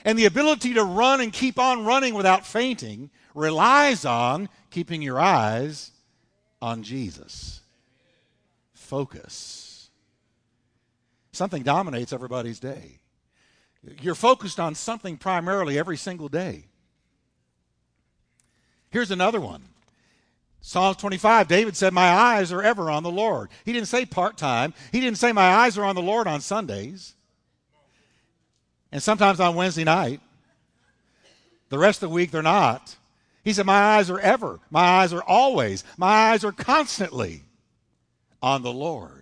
and 0.04 0.18
the 0.18 0.26
ability 0.26 0.74
to 0.74 0.84
run 0.84 1.20
and 1.20 1.32
keep 1.32 1.58
on 1.58 1.84
running 1.84 2.14
without 2.14 2.46
fainting 2.46 3.10
relies 3.34 4.04
on 4.04 4.48
keeping 4.70 5.02
your 5.02 5.18
eyes 5.18 5.90
on 6.60 6.82
Jesus. 6.82 7.60
Focus. 8.72 9.63
Something 11.34 11.62
dominates 11.62 12.12
everybody's 12.12 12.60
day. 12.60 13.00
You're 14.00 14.14
focused 14.14 14.60
on 14.60 14.74
something 14.74 15.16
primarily 15.16 15.78
every 15.78 15.96
single 15.96 16.28
day. 16.28 16.64
Here's 18.90 19.10
another 19.10 19.40
one. 19.40 19.62
Psalms 20.60 20.96
25, 20.96 21.48
David 21.48 21.76
said, 21.76 21.92
My 21.92 22.08
eyes 22.08 22.52
are 22.52 22.62
ever 22.62 22.90
on 22.90 23.02
the 23.02 23.10
Lord. 23.10 23.50
He 23.64 23.72
didn't 23.72 23.88
say 23.88 24.06
part 24.06 24.38
time. 24.38 24.72
He 24.92 25.00
didn't 25.00 25.18
say, 25.18 25.32
My 25.32 25.52
eyes 25.54 25.76
are 25.76 25.84
on 25.84 25.94
the 25.94 26.02
Lord 26.02 26.26
on 26.26 26.40
Sundays 26.40 27.14
and 28.90 29.02
sometimes 29.02 29.40
on 29.40 29.56
Wednesday 29.56 29.84
night. 29.84 30.20
The 31.68 31.78
rest 31.78 32.02
of 32.02 32.10
the 32.10 32.14
week, 32.14 32.30
they're 32.30 32.42
not. 32.42 32.96
He 33.42 33.52
said, 33.52 33.66
My 33.66 33.96
eyes 33.96 34.08
are 34.08 34.20
ever, 34.20 34.60
my 34.70 34.80
eyes 34.82 35.12
are 35.12 35.22
always, 35.22 35.84
my 35.98 36.30
eyes 36.30 36.44
are 36.44 36.52
constantly 36.52 37.42
on 38.40 38.62
the 38.62 38.72
Lord. 38.72 39.13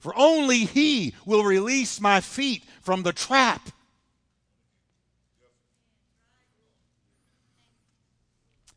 For 0.00 0.16
only 0.18 0.64
He 0.64 1.14
will 1.24 1.44
release 1.44 2.00
my 2.00 2.20
feet 2.20 2.64
from 2.82 3.02
the 3.02 3.12
trap. 3.12 3.70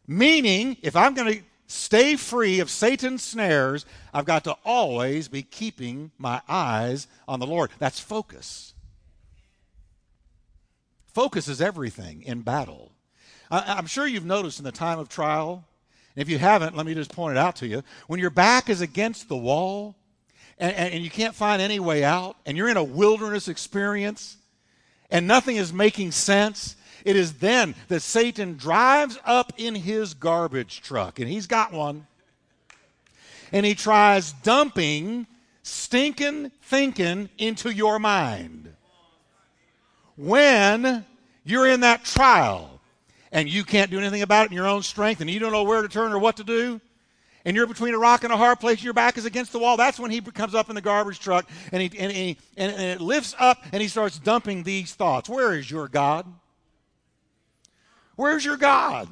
Meaning, 0.05 0.77
if 0.81 0.95
I'm 0.97 1.13
going 1.13 1.33
to 1.33 1.43
stay 1.65 2.17
free 2.17 2.59
of 2.59 2.69
Satan's 2.69 3.23
snares, 3.23 3.85
I've 4.13 4.25
got 4.25 4.43
to 4.43 4.57
always 4.65 5.29
be 5.29 5.43
keeping 5.43 6.11
my 6.17 6.41
eyes 6.47 7.07
on 7.25 7.39
the 7.39 7.47
Lord. 7.47 7.71
That's 7.79 8.01
focus. 8.01 8.73
Focus 11.13 11.47
is 11.47 11.61
everything 11.61 12.21
in 12.23 12.41
battle. 12.41 12.91
I, 13.49 13.77
am 13.77 13.85
sure 13.85 14.05
you've 14.05 14.25
noticed 14.25 14.59
in 14.59 14.65
the 14.65 14.71
time 14.73 14.99
of 14.99 15.07
trial, 15.07 15.63
and 16.15 16.21
if 16.21 16.29
you 16.29 16.37
haven't, 16.37 16.75
let 16.75 16.85
me 16.85 16.95
just 16.95 17.13
point 17.13 17.37
it 17.37 17.39
out 17.39 17.55
to 17.57 17.67
you. 17.67 17.81
When 18.07 18.19
your 18.19 18.29
back 18.29 18.69
is 18.69 18.81
against 18.81 19.29
the 19.29 19.37
wall 19.37 19.95
and, 20.59 20.75
and, 20.75 21.03
you 21.03 21.09
can't 21.09 21.35
find 21.35 21.61
any 21.61 21.79
way 21.79 22.03
out, 22.03 22.37
and 22.45 22.55
you're 22.55 22.69
in 22.69 22.77
a 22.77 22.83
wilderness 22.83 23.47
experience, 23.47 24.37
and 25.09 25.27
nothing 25.27 25.55
is 25.55 25.73
making 25.73 26.11
sense, 26.11 26.75
it 27.03 27.15
is 27.15 27.33
then 27.33 27.75
that 27.87 28.01
Satan 28.01 28.55
drives 28.55 29.19
up 29.25 29.53
in 29.57 29.75
his 29.75 30.13
garbage 30.13 30.81
truck, 30.81 31.19
and 31.19 31.27
he's 31.27 31.47
got 31.47 31.73
one, 31.73 32.07
and 33.51 33.65
he 33.65 33.75
tries 33.75 34.31
dumping 34.31 35.27
stinking 35.63 36.51
thinking 36.61 37.29
into 37.37 37.71
your 37.71 37.97
mind. 37.97 38.73
When 40.15 41.05
you're 41.43 41.67
in 41.67 41.79
that 41.79 42.03
trial 42.03 42.79
and 43.31 43.49
you 43.49 43.63
can't 43.63 43.89
do 43.89 43.97
anything 43.97 44.21
about 44.21 44.45
it 44.45 44.51
in 44.51 44.55
your 44.55 44.67
own 44.67 44.83
strength 44.83 45.21
and 45.21 45.29
you 45.29 45.39
don't 45.39 45.51
know 45.51 45.63
where 45.63 45.81
to 45.81 45.87
turn 45.87 46.13
or 46.13 46.19
what 46.19 46.37
to 46.37 46.43
do, 46.43 46.79
and 47.45 47.55
you're 47.55 47.67
between 47.67 47.93
a 47.93 47.99
rock 47.99 48.23
and 48.23 48.31
a 48.31 48.37
hard 48.37 48.59
place, 48.59 48.83
your 48.83 48.93
back 48.93 49.17
is 49.17 49.25
against 49.25 49.51
the 49.51 49.59
wall, 49.59 49.77
that's 49.77 49.99
when 49.99 50.11
he 50.11 50.21
comes 50.21 50.55
up 50.55 50.69
in 50.69 50.75
the 50.75 50.81
garbage 50.81 51.19
truck 51.19 51.49
and, 51.71 51.81
he, 51.81 51.99
and, 51.99 52.11
he, 52.11 52.37
and, 52.57 52.71
and 52.71 52.81
it 52.81 53.01
lifts 53.01 53.35
up 53.39 53.63
and 53.71 53.81
he 53.81 53.87
starts 53.87 54.19
dumping 54.19 54.63
these 54.63 54.93
thoughts. 54.93 55.27
Where 55.27 55.53
is 55.53 55.69
your 55.69 55.87
God? 55.87 56.25
Where's 58.15 58.45
your 58.45 58.57
God? 58.57 59.09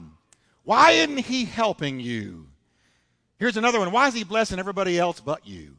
Why 0.64 0.92
isn't 0.92 1.18
he 1.18 1.46
helping 1.46 2.00
you? 2.00 2.48
Here's 3.38 3.58
another 3.58 3.80
one. 3.80 3.92
Why 3.92 4.08
is 4.08 4.14
he 4.14 4.24
blessing 4.24 4.60
everybody 4.60 5.00
else 5.00 5.20
but 5.20 5.48
you? 5.48 5.76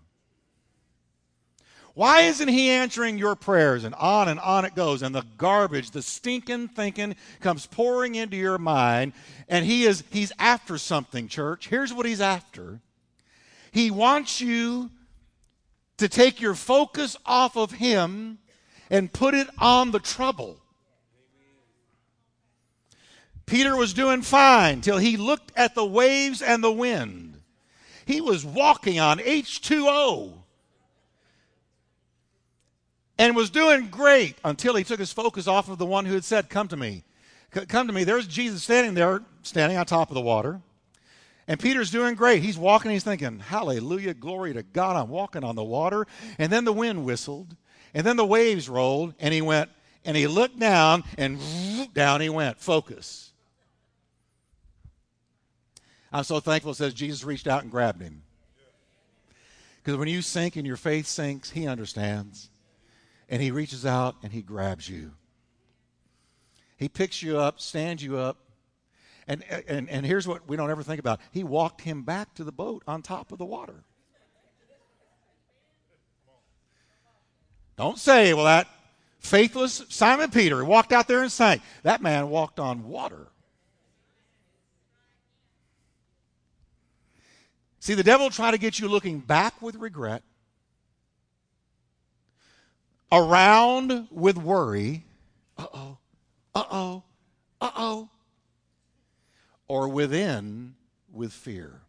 Why 1.95 2.23
isn't 2.23 2.49
he 2.49 2.71
answering 2.71 3.19
your 3.19 3.35
prayers? 3.35 3.85
And 3.85 3.95
on 3.97 4.29
and 4.29 4.41
on 4.41 4.65
it 4.65 4.75
goes. 4.75 5.03
And 5.03 5.15
the 5.15 5.27
garbage, 5.37 5.91
the 5.91 6.03
stinking 6.03 6.69
thinking 6.69 7.17
comes 7.41 7.67
pouring 7.67 8.15
into 8.15 8.37
your 8.37 8.59
mind. 8.59 9.13
And 9.49 9.67
he 9.67 9.85
is 9.85 10.03
he's 10.11 10.33
after 10.39 10.79
something, 10.79 11.29
church. 11.29 11.69
Here's 11.69 11.93
what 11.93 12.07
he's 12.07 12.21
after. 12.21 12.81
He 13.73 13.91
wants 13.91 14.41
you 14.41 14.91
to 15.99 16.09
take 16.09 16.41
your 16.41 16.55
focus 16.55 17.17
off 17.27 17.57
of 17.57 17.73
him 17.73 18.39
and 18.91 19.13
put 19.13 19.35
it 19.35 19.49
on 19.59 19.91
the 19.91 20.01
trouble. 20.01 20.59
Peter 23.45 23.77
was 23.77 23.93
doing 23.93 24.23
fine 24.23 24.81
till 24.81 24.99
he 24.99 25.17
looked 25.19 25.53
at 25.57 25.75
the 25.75 25.85
waves 25.85 26.41
and 26.41 26.65
the 26.65 26.73
wind. 26.73 27.41
He 28.07 28.21
was 28.21 28.47
walking 28.47 28.99
on 28.99 29.19
H2O 29.19 30.42
and 33.19 33.37
was 33.37 33.51
doing 33.51 33.89
great 33.89 34.37
until 34.45 34.75
he 34.75 34.85
took 34.85 34.99
his 34.99 35.13
focus 35.13 35.47
off 35.47 35.69
of 35.69 35.79
the 35.79 35.87
one 35.87 36.07
who 36.07 36.15
had 36.15 36.25
said, 36.25 36.49
Come 36.49 36.69
to 36.69 36.77
me. 36.77 37.05
C- 37.55 37.67
come 37.67 37.87
to 37.87 37.93
me. 37.93 38.05
There's 38.05 38.27
Jesus 38.27 38.63
standing 38.63 38.95
there, 38.95 39.23
standing 39.43 39.79
on 39.79 39.87
top 39.87 40.11
of 40.11 40.15
the 40.15 40.21
water. 40.21 40.61
And 41.49 41.59
Peter's 41.59 41.91
doing 41.91 42.15
great. 42.15 42.43
He's 42.43 42.57
walking, 42.57 42.91
he's 42.91 43.05
thinking, 43.05 43.41
Hallelujah, 43.41 44.15
glory 44.15 44.55
to 44.55 44.63
God, 44.63 44.97
I'm 44.97 45.09
walking 45.09 45.45
on 45.45 45.57
the 45.57 45.65
water. 45.65 46.07
And 46.39 46.53
then 46.53 46.65
the 46.65 46.73
wind 46.73 47.05
whistled, 47.05 47.57
and 47.95 48.07
then 48.07 48.17
the 48.17 48.25
waves 48.25 48.69
rolled, 48.69 49.15
and 49.19 49.35
he 49.35 49.43
went, 49.43 49.71
and 50.05 50.17
he 50.17 50.27
looked 50.27 50.59
down, 50.59 51.05
and 51.19 51.39
down 51.95 52.21
he 52.21 52.29
went. 52.29 52.59
Focus. 52.59 53.33
I'm 56.13 56.25
so 56.25 56.41
thankful 56.41 56.73
it 56.73 56.77
says 56.77 56.95
Jesus 56.95 57.25
reached 57.25 57.47
out 57.47 57.63
and 57.63 57.71
grabbed 57.71 58.03
him. 58.03 58.23
Because 59.83 59.99
when 59.99 60.09
you 60.09 60.23
sink 60.23 60.57
and 60.57 60.67
your 60.67 60.77
faith 60.77 61.07
sinks, 61.07 61.51
he 61.51 61.67
understands 61.67 62.51
and 63.29 63.43
he 63.43 63.51
reaches 63.51 63.87
out 63.87 64.17
and 64.23 64.33
he 64.33 64.43
grabs 64.43 64.89
you. 64.89 65.13
He 66.77 66.89
picks 66.89 67.23
you 67.23 67.39
up, 67.39 67.61
stands 67.61 68.03
you 68.03 68.17
up, 68.19 68.39
and, 69.29 69.45
and, 69.69 69.89
and 69.89 70.05
here's 70.05 70.27
what 70.27 70.49
we 70.49 70.57
don't 70.57 70.71
ever 70.71 70.83
think 70.83 70.99
about 70.99 71.21
he 71.31 71.45
walked 71.45 71.83
him 71.83 72.03
back 72.03 72.35
to 72.35 72.45
the 72.45 72.53
boat 72.53 72.83
on 72.87 73.03
top 73.03 73.33
of 73.33 73.39
the 73.39 73.45
water. 73.45 73.85
Don't 77.77 77.99
say, 77.99 78.35
well, 78.35 78.45
that 78.45 78.69
faithless 79.19 79.85
Simon 79.89 80.31
Peter 80.31 80.65
walked 80.65 80.93
out 80.93 81.09
there 81.09 81.23
and 81.23 81.33
sank. 81.33 81.63
That 81.85 82.03
man 82.03 82.29
walked 82.29 82.61
on 82.61 82.89
water. 82.89 83.29
See, 87.79 87.95
the 87.95 88.05
devil 88.05 88.27
will 88.27 88.31
try 88.31 88.51
to 88.51 88.59
get 88.59 88.79
you 88.79 88.89
looking 88.89 89.19
back 89.19 89.61
with 89.61 89.77
regret 89.77 90.23
around 93.13 94.09
with 94.11 94.39
worry, 94.39 95.05
uh 95.59 95.67
oh, 95.73 95.99
uh 96.55 96.65
oh, 96.71 97.03
uh 97.61 97.71
oh, 97.77 98.09
or 99.69 99.89
within 99.89 100.75
with 101.13 101.33
fear. 101.33 101.83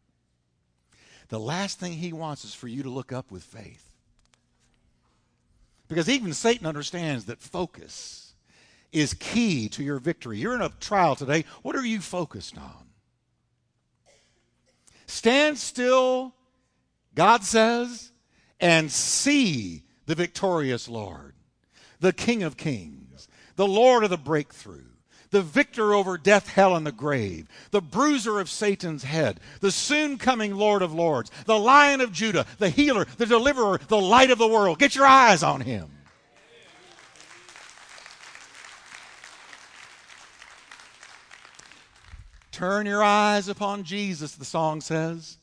The 1.29 1.39
last 1.39 1.79
thing 1.79 1.93
he 1.93 2.13
wants 2.13 2.43
is 2.43 2.53
for 2.53 2.67
you 2.67 2.83
to 2.83 2.89
look 2.89 3.13
up 3.13 3.31
with 3.31 3.41
faith. 3.41 3.89
Because 5.87 6.09
even 6.09 6.33
Satan 6.33 6.67
understands 6.67 7.25
that 7.25 7.41
focus 7.41 8.33
is 8.91 9.13
key 9.15 9.69
to 9.69 9.83
your 9.83 9.99
victory. 9.99 10.37
You're 10.37 10.55
in 10.55 10.61
a 10.61 10.69
trial 10.69 11.15
today. 11.15 11.45
What 11.61 11.75
are 11.75 11.85
you 11.85 12.01
focused 12.01 12.57
on? 12.57 12.89
Stand 15.07 15.57
still, 15.57 16.33
God 17.15 17.43
says, 17.43 18.11
and 18.59 18.91
see 18.91 19.83
the 20.05 20.15
victorious 20.15 20.87
Lord, 20.87 21.33
the 21.99 22.13
King 22.13 22.43
of 22.43 22.57
kings, 22.57 23.27
the 23.55 23.67
Lord 23.67 24.03
of 24.03 24.09
the 24.09 24.17
breakthrough, 24.17 24.85
the 25.31 25.41
victor 25.41 25.93
over 25.93 26.17
death, 26.17 26.47
hell, 26.47 26.75
and 26.75 26.85
the 26.85 26.91
grave, 26.91 27.47
the 27.71 27.81
bruiser 27.81 28.39
of 28.39 28.49
Satan's 28.49 29.03
head, 29.03 29.39
the 29.61 29.71
soon 29.71 30.17
coming 30.17 30.55
Lord 30.55 30.81
of 30.81 30.93
lords, 30.93 31.31
the 31.45 31.57
lion 31.57 32.01
of 32.01 32.11
Judah, 32.11 32.45
the 32.59 32.69
healer, 32.69 33.05
the 33.17 33.25
deliverer, 33.25 33.79
the 33.87 33.99
light 33.99 34.29
of 34.29 34.37
the 34.37 34.47
world. 34.47 34.79
Get 34.79 34.95
your 34.95 35.07
eyes 35.07 35.41
on 35.41 35.61
him. 35.61 35.89
Turn 42.51 42.85
your 42.85 43.03
eyes 43.03 43.47
upon 43.47 43.83
Jesus, 43.83 44.35
the 44.35 44.45
song 44.45 44.79
says. 44.79 45.39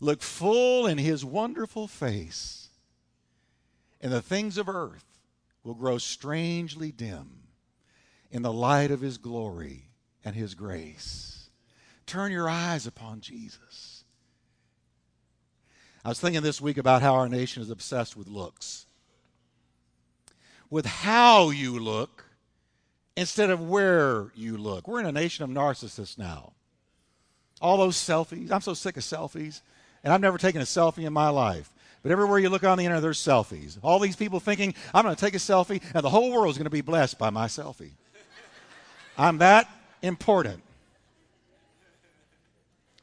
Look 0.00 0.22
full 0.22 0.86
in 0.86 0.96
his 0.96 1.22
wonderful 1.22 1.86
face 1.86 2.61
and 4.02 4.12
the 4.12 4.20
things 4.20 4.58
of 4.58 4.68
earth 4.68 5.04
will 5.62 5.74
grow 5.74 5.96
strangely 5.96 6.90
dim 6.90 7.44
in 8.30 8.42
the 8.42 8.52
light 8.52 8.90
of 8.90 9.00
his 9.00 9.16
glory 9.18 9.90
and 10.24 10.34
his 10.34 10.54
grace. 10.54 11.50
Turn 12.06 12.32
your 12.32 12.50
eyes 12.50 12.86
upon 12.86 13.20
Jesus. 13.20 14.04
I 16.04 16.08
was 16.08 16.18
thinking 16.18 16.42
this 16.42 16.60
week 16.60 16.78
about 16.78 17.02
how 17.02 17.14
our 17.14 17.28
nation 17.28 17.62
is 17.62 17.70
obsessed 17.70 18.16
with 18.16 18.26
looks, 18.26 18.86
with 20.68 20.84
how 20.84 21.50
you 21.50 21.78
look 21.78 22.24
instead 23.16 23.50
of 23.50 23.68
where 23.68 24.32
you 24.34 24.56
look. 24.56 24.88
We're 24.88 25.00
in 25.00 25.06
a 25.06 25.12
nation 25.12 25.44
of 25.44 25.50
narcissists 25.50 26.18
now. 26.18 26.54
All 27.60 27.76
those 27.76 27.96
selfies, 27.96 28.50
I'm 28.50 28.62
so 28.62 28.74
sick 28.74 28.96
of 28.96 29.04
selfies, 29.04 29.60
and 30.02 30.12
I've 30.12 30.20
never 30.20 30.38
taken 30.38 30.60
a 30.60 30.64
selfie 30.64 31.06
in 31.06 31.12
my 31.12 31.28
life. 31.28 31.72
But 32.02 32.10
everywhere 32.10 32.38
you 32.38 32.50
look 32.50 32.64
on 32.64 32.78
the 32.78 32.84
internet, 32.84 33.02
there's 33.02 33.24
selfies. 33.24 33.78
All 33.82 33.98
these 34.00 34.16
people 34.16 34.40
thinking, 34.40 34.74
I'm 34.92 35.04
going 35.04 35.14
to 35.14 35.20
take 35.20 35.34
a 35.34 35.38
selfie, 35.38 35.80
and 35.94 36.02
the 36.02 36.10
whole 36.10 36.32
world 36.32 36.50
is 36.50 36.58
going 36.58 36.64
to 36.64 36.70
be 36.70 36.80
blessed 36.80 37.18
by 37.18 37.30
my 37.30 37.46
selfie. 37.46 37.92
I'm 39.16 39.38
that 39.38 39.68
important. 40.02 40.62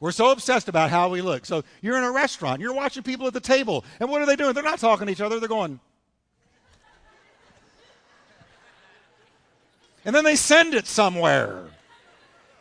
We're 0.00 0.12
so 0.12 0.30
obsessed 0.30 0.68
about 0.68 0.90
how 0.90 1.08
we 1.10 1.22
look. 1.22 1.46
So 1.46 1.62
you're 1.80 1.96
in 1.96 2.04
a 2.04 2.10
restaurant, 2.10 2.60
you're 2.60 2.74
watching 2.74 3.02
people 3.02 3.26
at 3.26 3.32
the 3.32 3.40
table, 3.40 3.84
and 4.00 4.10
what 4.10 4.20
are 4.22 4.26
they 4.26 4.36
doing? 4.36 4.52
They're 4.54 4.62
not 4.62 4.78
talking 4.78 5.06
to 5.06 5.12
each 5.12 5.20
other, 5.20 5.38
they're 5.40 5.48
going. 5.48 5.80
And 10.04 10.14
then 10.14 10.24
they 10.24 10.36
send 10.36 10.74
it 10.74 10.86
somewhere. 10.86 11.64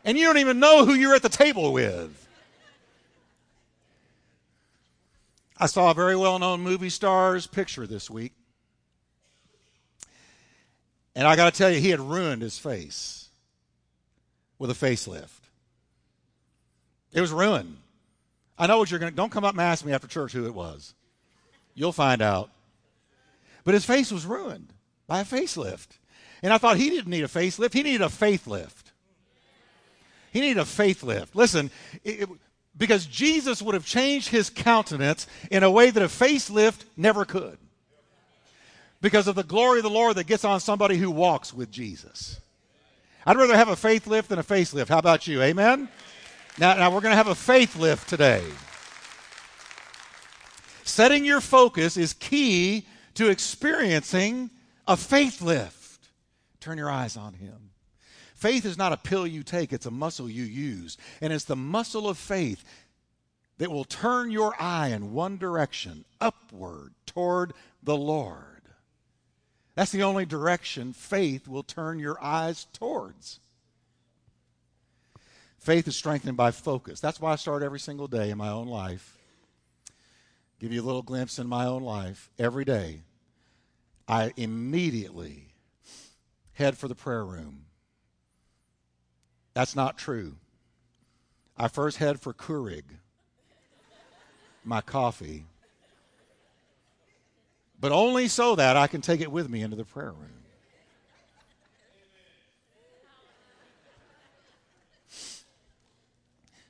And 0.03 0.17
you 0.17 0.25
don't 0.25 0.37
even 0.37 0.59
know 0.59 0.85
who 0.85 0.93
you're 0.93 1.15
at 1.15 1.21
the 1.21 1.29
table 1.29 1.71
with. 1.73 2.28
I 5.59 5.65
saw 5.65 5.91
a 5.91 5.93
very 5.93 6.15
well 6.15 6.39
known 6.39 6.61
movie 6.61 6.89
star's 6.89 7.45
picture 7.45 7.85
this 7.85 8.09
week. 8.09 8.33
And 11.15 11.27
I 11.27 11.35
got 11.35 11.51
to 11.51 11.57
tell 11.57 11.69
you, 11.69 11.81
he 11.81 11.89
had 11.89 11.99
ruined 11.99 12.41
his 12.41 12.57
face 12.57 13.27
with 14.57 14.71
a 14.71 14.73
facelift. 14.73 15.27
It 17.11 17.19
was 17.19 17.31
ruined. 17.31 17.77
I 18.57 18.67
know 18.67 18.77
what 18.77 18.89
you're 18.89 18.99
going 18.99 19.11
to 19.11 19.15
don't 19.15 19.31
come 19.31 19.43
up 19.43 19.53
and 19.53 19.61
ask 19.61 19.83
me 19.83 19.91
after 19.91 20.07
church 20.07 20.31
who 20.31 20.45
it 20.45 20.53
was. 20.53 20.93
You'll 21.73 21.91
find 21.91 22.21
out. 22.21 22.51
But 23.63 23.73
his 23.73 23.85
face 23.85 24.11
was 24.11 24.25
ruined 24.25 24.73
by 25.07 25.21
a 25.21 25.25
facelift. 25.25 25.97
And 26.41 26.53
I 26.53 26.57
thought 26.57 26.77
he 26.77 26.89
didn't 26.89 27.09
need 27.09 27.23
a 27.23 27.27
facelift, 27.27 27.73
he 27.73 27.83
needed 27.83 28.01
a 28.01 28.09
faith 28.09 28.47
lift. 28.47 28.91
He 30.31 30.41
needed 30.41 30.59
a 30.59 30.65
faith 30.65 31.03
lift. 31.03 31.35
Listen, 31.35 31.71
it, 32.03 32.21
it, 32.21 32.29
because 32.79 33.05
Jesus 33.05 33.61
would 33.61 33.75
have 33.75 33.85
changed 33.85 34.29
his 34.29 34.49
countenance 34.49 35.27
in 35.51 35.61
a 35.63 35.69
way 35.69 35.91
that 35.91 36.01
a 36.01 36.07
facelift 36.07 36.85
never 36.97 37.25
could. 37.25 37.57
Because 39.01 39.27
of 39.27 39.35
the 39.35 39.43
glory 39.43 39.79
of 39.79 39.83
the 39.83 39.89
Lord 39.89 40.15
that 40.15 40.27
gets 40.27 40.45
on 40.45 40.59
somebody 40.59 40.97
who 40.97 41.11
walks 41.11 41.53
with 41.53 41.69
Jesus. 41.69 42.39
I'd 43.25 43.37
rather 43.37 43.55
have 43.55 43.67
a 43.67 43.75
faith 43.75 44.07
lift 44.07 44.29
than 44.29 44.39
a 44.39 44.43
facelift. 44.43 44.87
How 44.87 44.97
about 44.97 45.27
you? 45.27 45.41
Amen? 45.41 45.89
Now, 46.57 46.73
now 46.75 46.89
we're 46.89 47.01
going 47.01 47.11
to 47.11 47.17
have 47.17 47.27
a 47.27 47.35
faith 47.35 47.75
lift 47.75 48.09
today. 48.09 48.43
Setting 50.83 51.25
your 51.25 51.41
focus 51.41 51.97
is 51.97 52.13
key 52.13 52.87
to 53.15 53.29
experiencing 53.29 54.49
a 54.87 54.97
faith 54.97 55.41
lift. 55.41 56.07
Turn 56.59 56.77
your 56.77 56.89
eyes 56.89 57.15
on 57.15 57.33
Him. 57.33 57.71
Faith 58.39 58.63
is 58.63 58.77
not 58.77 58.93
a 58.93 58.97
pill 58.97 59.27
you 59.27 59.43
take, 59.43 59.73
it's 59.73 59.85
a 59.85 59.91
muscle 59.91 60.29
you 60.29 60.45
use. 60.45 60.97
And 61.19 61.33
it's 61.33 61.43
the 61.43 61.57
muscle 61.57 62.07
of 62.07 62.17
faith 62.17 62.63
that 63.57 63.69
will 63.69 63.83
turn 63.83 64.31
your 64.31 64.55
eye 64.57 64.87
in 64.87 65.11
one 65.11 65.37
direction, 65.37 66.05
upward 66.21 66.93
toward 67.05 67.51
the 67.83 67.97
Lord. 67.97 68.61
That's 69.75 69.91
the 69.91 70.03
only 70.03 70.25
direction 70.25 70.93
faith 70.93 71.49
will 71.49 71.63
turn 71.63 71.99
your 71.99 72.17
eyes 72.23 72.65
towards. 72.71 73.41
Faith 75.57 75.89
is 75.89 75.97
strengthened 75.97 76.37
by 76.37 76.51
focus. 76.51 77.01
That's 77.01 77.19
why 77.19 77.33
I 77.33 77.35
start 77.35 77.61
every 77.61 77.81
single 77.81 78.07
day 78.07 78.29
in 78.29 78.37
my 78.37 78.47
own 78.47 78.67
life. 78.67 79.17
Give 80.61 80.71
you 80.71 80.81
a 80.81 80.85
little 80.85 81.01
glimpse 81.01 81.39
in 81.39 81.47
my 81.47 81.65
own 81.65 81.83
life. 81.83 82.29
Every 82.39 82.63
day, 82.63 83.01
I 84.07 84.31
immediately 84.37 85.47
head 86.53 86.77
for 86.77 86.87
the 86.87 86.95
prayer 86.95 87.25
room. 87.25 87.65
That's 89.59 89.75
not 89.75 89.97
true. 89.97 90.37
I 91.57 91.67
first 91.67 91.97
head 91.97 92.21
for 92.21 92.33
Keurig, 92.33 92.85
my 94.63 94.79
coffee, 94.79 95.43
but 97.77 97.91
only 97.91 98.29
so 98.29 98.55
that 98.55 98.77
I 98.77 98.87
can 98.87 99.01
take 99.01 99.19
it 99.19 99.29
with 99.29 99.49
me 99.49 99.61
into 99.61 99.75
the 99.75 99.83
prayer 99.83 100.13
room. 100.13 100.31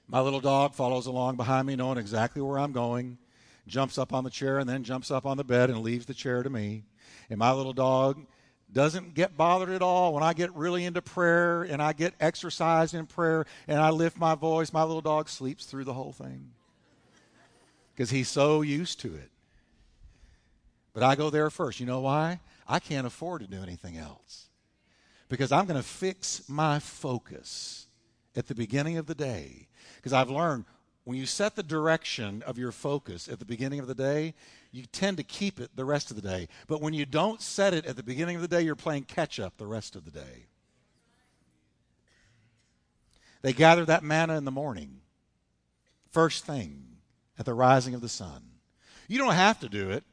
My 0.07 0.21
little 0.21 0.41
dog 0.41 0.73
follows 0.73 1.05
along 1.05 1.35
behind 1.35 1.67
me, 1.67 1.75
knowing 1.75 1.99
exactly 1.99 2.41
where 2.41 2.57
I'm 2.57 2.71
going, 2.71 3.19
jumps 3.67 3.99
up 3.99 4.13
on 4.13 4.23
the 4.23 4.31
chair, 4.31 4.57
and 4.57 4.67
then 4.67 4.83
jumps 4.83 5.11
up 5.11 5.27
on 5.27 5.37
the 5.37 5.43
bed 5.43 5.69
and 5.69 5.83
leaves 5.83 6.07
the 6.07 6.15
chair 6.15 6.41
to 6.41 6.49
me. 6.49 6.85
And 7.29 7.37
my 7.37 7.51
little 7.51 7.73
dog 7.73 8.25
doesn't 8.71 9.15
get 9.15 9.35
bothered 9.35 9.69
at 9.69 9.81
all 9.81 10.13
when 10.13 10.23
I 10.23 10.33
get 10.33 10.53
really 10.55 10.85
into 10.85 11.01
prayer 11.01 11.63
and 11.63 11.81
I 11.81 11.93
get 11.93 12.13
exercised 12.19 12.93
in 12.93 13.05
prayer 13.07 13.45
and 13.67 13.79
I 13.79 13.89
lift 13.89 14.17
my 14.17 14.35
voice. 14.35 14.71
My 14.71 14.83
little 14.83 15.01
dog 15.01 15.29
sleeps 15.29 15.65
through 15.65 15.85
the 15.85 15.93
whole 15.93 16.11
thing 16.11 16.51
because 17.95 18.11
he's 18.11 18.29
so 18.29 18.61
used 18.61 18.99
to 19.01 19.15
it. 19.15 19.31
But 20.93 21.03
I 21.03 21.15
go 21.15 21.29
there 21.29 21.49
first. 21.49 21.79
You 21.79 21.85
know 21.85 22.01
why? 22.01 22.39
I 22.67 22.79
can't 22.79 23.07
afford 23.07 23.41
to 23.41 23.47
do 23.47 23.63
anything 23.63 23.97
else 23.97 24.49
because 25.29 25.51
I'm 25.51 25.65
going 25.65 25.79
to 25.79 25.87
fix 25.87 26.47
my 26.47 26.79
focus 26.79 27.87
at 28.35 28.47
the 28.47 28.55
beginning 28.55 28.97
of 28.97 29.05
the 29.05 29.15
day. 29.15 29.67
Because 29.95 30.13
I've 30.13 30.29
learned 30.29 30.65
when 31.03 31.17
you 31.17 31.25
set 31.25 31.55
the 31.55 31.63
direction 31.63 32.43
of 32.45 32.57
your 32.57 32.71
focus 32.71 33.27
at 33.27 33.39
the 33.39 33.45
beginning 33.45 33.79
of 33.79 33.87
the 33.87 33.95
day, 33.95 34.35
you 34.71 34.85
tend 34.85 35.17
to 35.17 35.23
keep 35.23 35.59
it 35.59 35.75
the 35.75 35.85
rest 35.85 36.11
of 36.11 36.15
the 36.15 36.27
day. 36.27 36.47
But 36.67 36.81
when 36.81 36.93
you 36.93 37.05
don't 37.05 37.41
set 37.41 37.73
it 37.73 37.85
at 37.85 37.95
the 37.95 38.03
beginning 38.03 38.35
of 38.35 38.41
the 38.41 38.47
day, 38.47 38.61
you're 38.61 38.75
playing 38.75 39.03
catch 39.03 39.39
up 39.39 39.57
the 39.57 39.67
rest 39.67 39.95
of 39.95 40.05
the 40.05 40.11
day. 40.11 40.47
They 43.41 43.53
gathered 43.53 43.87
that 43.87 44.03
manna 44.03 44.37
in 44.37 44.45
the 44.45 44.51
morning, 44.51 45.01
first 46.11 46.45
thing 46.45 46.97
at 47.37 47.45
the 47.45 47.53
rising 47.53 47.93
of 47.93 48.01
the 48.01 48.09
sun. 48.09 48.43
You 49.07 49.17
don't 49.17 49.33
have 49.33 49.59
to 49.61 49.69
do 49.69 49.91
it. 49.91 50.03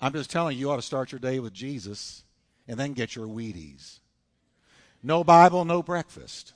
I'm 0.00 0.12
just 0.12 0.30
telling 0.30 0.56
you, 0.56 0.60
you 0.60 0.70
ought 0.70 0.76
to 0.76 0.82
start 0.82 1.12
your 1.12 1.20
day 1.20 1.38
with 1.38 1.54
Jesus 1.54 2.24
and 2.66 2.78
then 2.78 2.92
get 2.92 3.14
your 3.14 3.26
Wheaties. 3.26 4.00
No 5.02 5.22
Bible, 5.22 5.64
no 5.64 5.82
breakfast. 5.82 6.53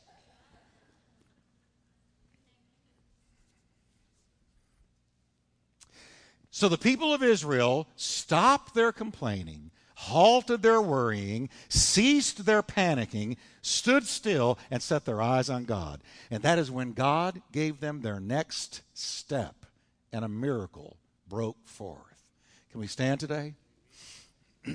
So 6.59 6.68
the 6.68 6.77
people 6.77 7.14
of 7.14 7.23
Israel 7.23 7.87
stopped 7.94 8.75
their 8.75 8.90
complaining, 8.90 9.71
halted 9.94 10.61
their 10.61 10.83
worrying, 10.83 11.51
ceased 11.68 12.47
their 12.47 12.64
panicking, 12.64 13.37
stood 13.62 14.09
still, 14.09 14.59
and 14.68 14.83
set 14.83 15.05
their 15.05 15.23
eyes 15.23 15.49
on 15.49 15.66
God. 15.66 16.01
And 16.33 16.42
that 16.42 16.59
is 16.59 16.68
when 16.68 16.94
God 16.94 17.42
gave 17.53 17.79
them 17.79 18.01
their 18.01 18.18
next 18.18 18.83
step, 18.92 19.66
and 20.12 20.25
a 20.25 20.29
miracle 20.29 20.97
broke 21.29 21.64
forth. 21.64 22.25
Can 22.73 22.81
we 22.81 22.88
stand 22.88 23.21
today? 23.21 23.55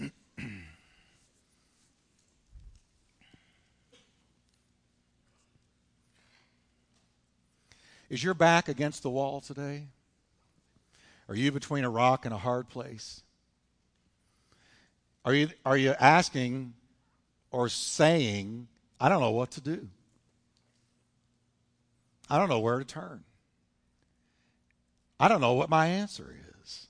Is 8.10 8.24
your 8.24 8.36
back 8.36 8.70
against 8.70 9.04
the 9.04 9.10
wall 9.10 9.42
today? 9.42 9.88
Are 11.30 11.36
you 11.36 11.52
between 11.52 11.84
a 11.84 11.90
rock 11.90 12.26
and 12.26 12.34
a 12.34 12.38
hard 12.38 12.70
place? 12.70 13.22
Are 15.26 15.34
you, 15.34 15.50
are 15.66 15.78
you 15.78 15.96
asking 16.00 16.74
or 17.52 17.70
saying, 17.70 18.68
I 19.00 19.10
don't 19.10 19.22
know 19.22 19.32
what 19.32 19.52
to 19.52 19.62
do? 19.62 19.88
I 22.30 22.38
don't 22.38 22.50
know 22.50 22.60
where 22.60 22.80
to 22.80 22.86
turn. 22.86 23.24
I 25.20 25.28
don't 25.28 25.42
know 25.42 25.54
what 25.54 25.70
my 25.70 25.88
answer 25.88 26.36
is. 26.62 26.88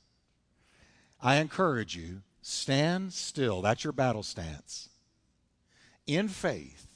I 1.21 1.35
encourage 1.35 1.95
you, 1.95 2.21
stand 2.41 3.13
still. 3.13 3.61
That's 3.61 3.83
your 3.83 3.93
battle 3.93 4.23
stance. 4.23 4.89
In 6.07 6.27
faith, 6.27 6.87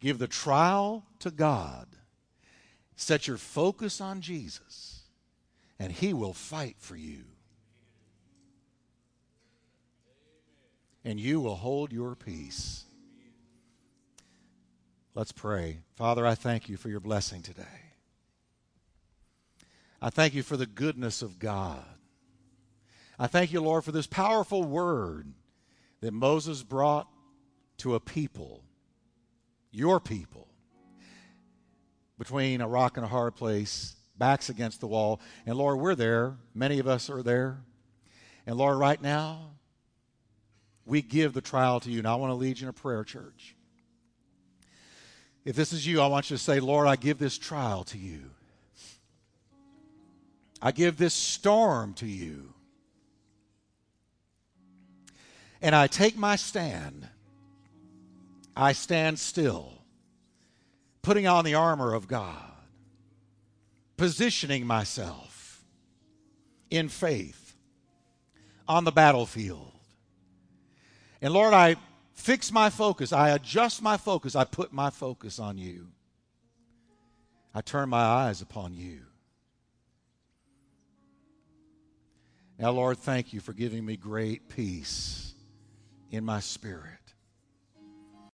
give 0.00 0.18
the 0.18 0.28
trial 0.28 1.04
to 1.18 1.30
God. 1.30 1.88
Set 2.94 3.26
your 3.26 3.36
focus 3.36 4.00
on 4.00 4.20
Jesus 4.20 4.95
and 5.78 5.92
He 5.92 6.12
will 6.12 6.32
fight 6.32 6.76
for 6.78 6.96
you. 6.96 7.24
And 11.04 11.20
you 11.20 11.40
will 11.40 11.56
hold 11.56 11.92
your 11.92 12.14
peace. 12.16 12.84
Let's 15.14 15.32
pray. 15.32 15.78
Father, 15.94 16.26
I 16.26 16.34
thank 16.34 16.68
you 16.68 16.76
for 16.76 16.88
your 16.88 17.00
blessing 17.00 17.42
today. 17.42 17.62
I 20.00 20.10
thank 20.10 20.34
you 20.34 20.42
for 20.42 20.56
the 20.56 20.66
goodness 20.66 21.22
of 21.22 21.38
God. 21.38 21.84
I 23.18 23.26
thank 23.26 23.52
you, 23.52 23.62
Lord, 23.62 23.84
for 23.84 23.92
this 23.92 24.06
powerful 24.06 24.62
word 24.62 25.32
that 26.00 26.12
Moses 26.12 26.62
brought 26.62 27.08
to 27.78 27.94
a 27.94 28.00
people, 28.00 28.62
your 29.70 30.00
people, 30.00 30.48
between 32.18 32.60
a 32.60 32.68
rock 32.68 32.96
and 32.96 33.04
a 33.04 33.08
hard 33.08 33.34
place 33.34 33.95
backs 34.18 34.48
against 34.48 34.80
the 34.80 34.86
wall. 34.86 35.20
And 35.44 35.56
Lord, 35.56 35.78
we're 35.78 35.94
there. 35.94 36.36
Many 36.54 36.78
of 36.78 36.88
us 36.88 37.10
are 37.10 37.22
there. 37.22 37.58
And 38.46 38.56
Lord, 38.56 38.78
right 38.78 39.00
now, 39.00 39.50
we 40.84 41.02
give 41.02 41.32
the 41.32 41.40
trial 41.40 41.80
to 41.80 41.90
you. 41.90 41.98
And 41.98 42.06
I 42.06 42.14
want 42.14 42.30
to 42.30 42.34
lead 42.34 42.58
you 42.58 42.66
in 42.66 42.70
a 42.70 42.72
prayer, 42.72 43.04
church. 43.04 43.56
If 45.44 45.56
this 45.56 45.72
is 45.72 45.86
you, 45.86 46.00
I 46.00 46.06
want 46.06 46.30
you 46.30 46.36
to 46.36 46.42
say, 46.42 46.60
Lord, 46.60 46.88
I 46.88 46.96
give 46.96 47.18
this 47.18 47.38
trial 47.38 47.84
to 47.84 47.98
you. 47.98 48.30
I 50.60 50.72
give 50.72 50.96
this 50.96 51.14
storm 51.14 51.94
to 51.94 52.06
you. 52.06 52.52
And 55.60 55.74
I 55.74 55.86
take 55.86 56.16
my 56.16 56.36
stand. 56.36 57.08
I 58.56 58.72
stand 58.72 59.18
still, 59.18 59.72
putting 61.02 61.26
on 61.26 61.44
the 61.44 61.54
armor 61.54 61.92
of 61.92 62.08
God 62.08 62.55
positioning 63.96 64.66
myself 64.66 65.64
in 66.70 66.88
faith 66.88 67.54
on 68.68 68.84
the 68.84 68.92
battlefield. 68.92 69.72
And 71.22 71.32
Lord, 71.32 71.54
I 71.54 71.76
fix 72.14 72.52
my 72.52 72.70
focus, 72.70 73.12
I 73.12 73.30
adjust 73.30 73.82
my 73.82 73.96
focus, 73.96 74.36
I 74.36 74.44
put 74.44 74.72
my 74.72 74.90
focus 74.90 75.38
on 75.38 75.58
you. 75.58 75.88
I 77.54 77.62
turn 77.62 77.88
my 77.88 78.02
eyes 78.02 78.42
upon 78.42 78.74
you. 78.74 79.00
Now, 82.58 82.70
Lord, 82.70 82.98
thank 82.98 83.32
you 83.32 83.40
for 83.40 83.52
giving 83.52 83.84
me 83.84 83.96
great 83.96 84.48
peace 84.48 85.34
in 86.10 86.24
my 86.24 86.40
spirit. 86.40 87.05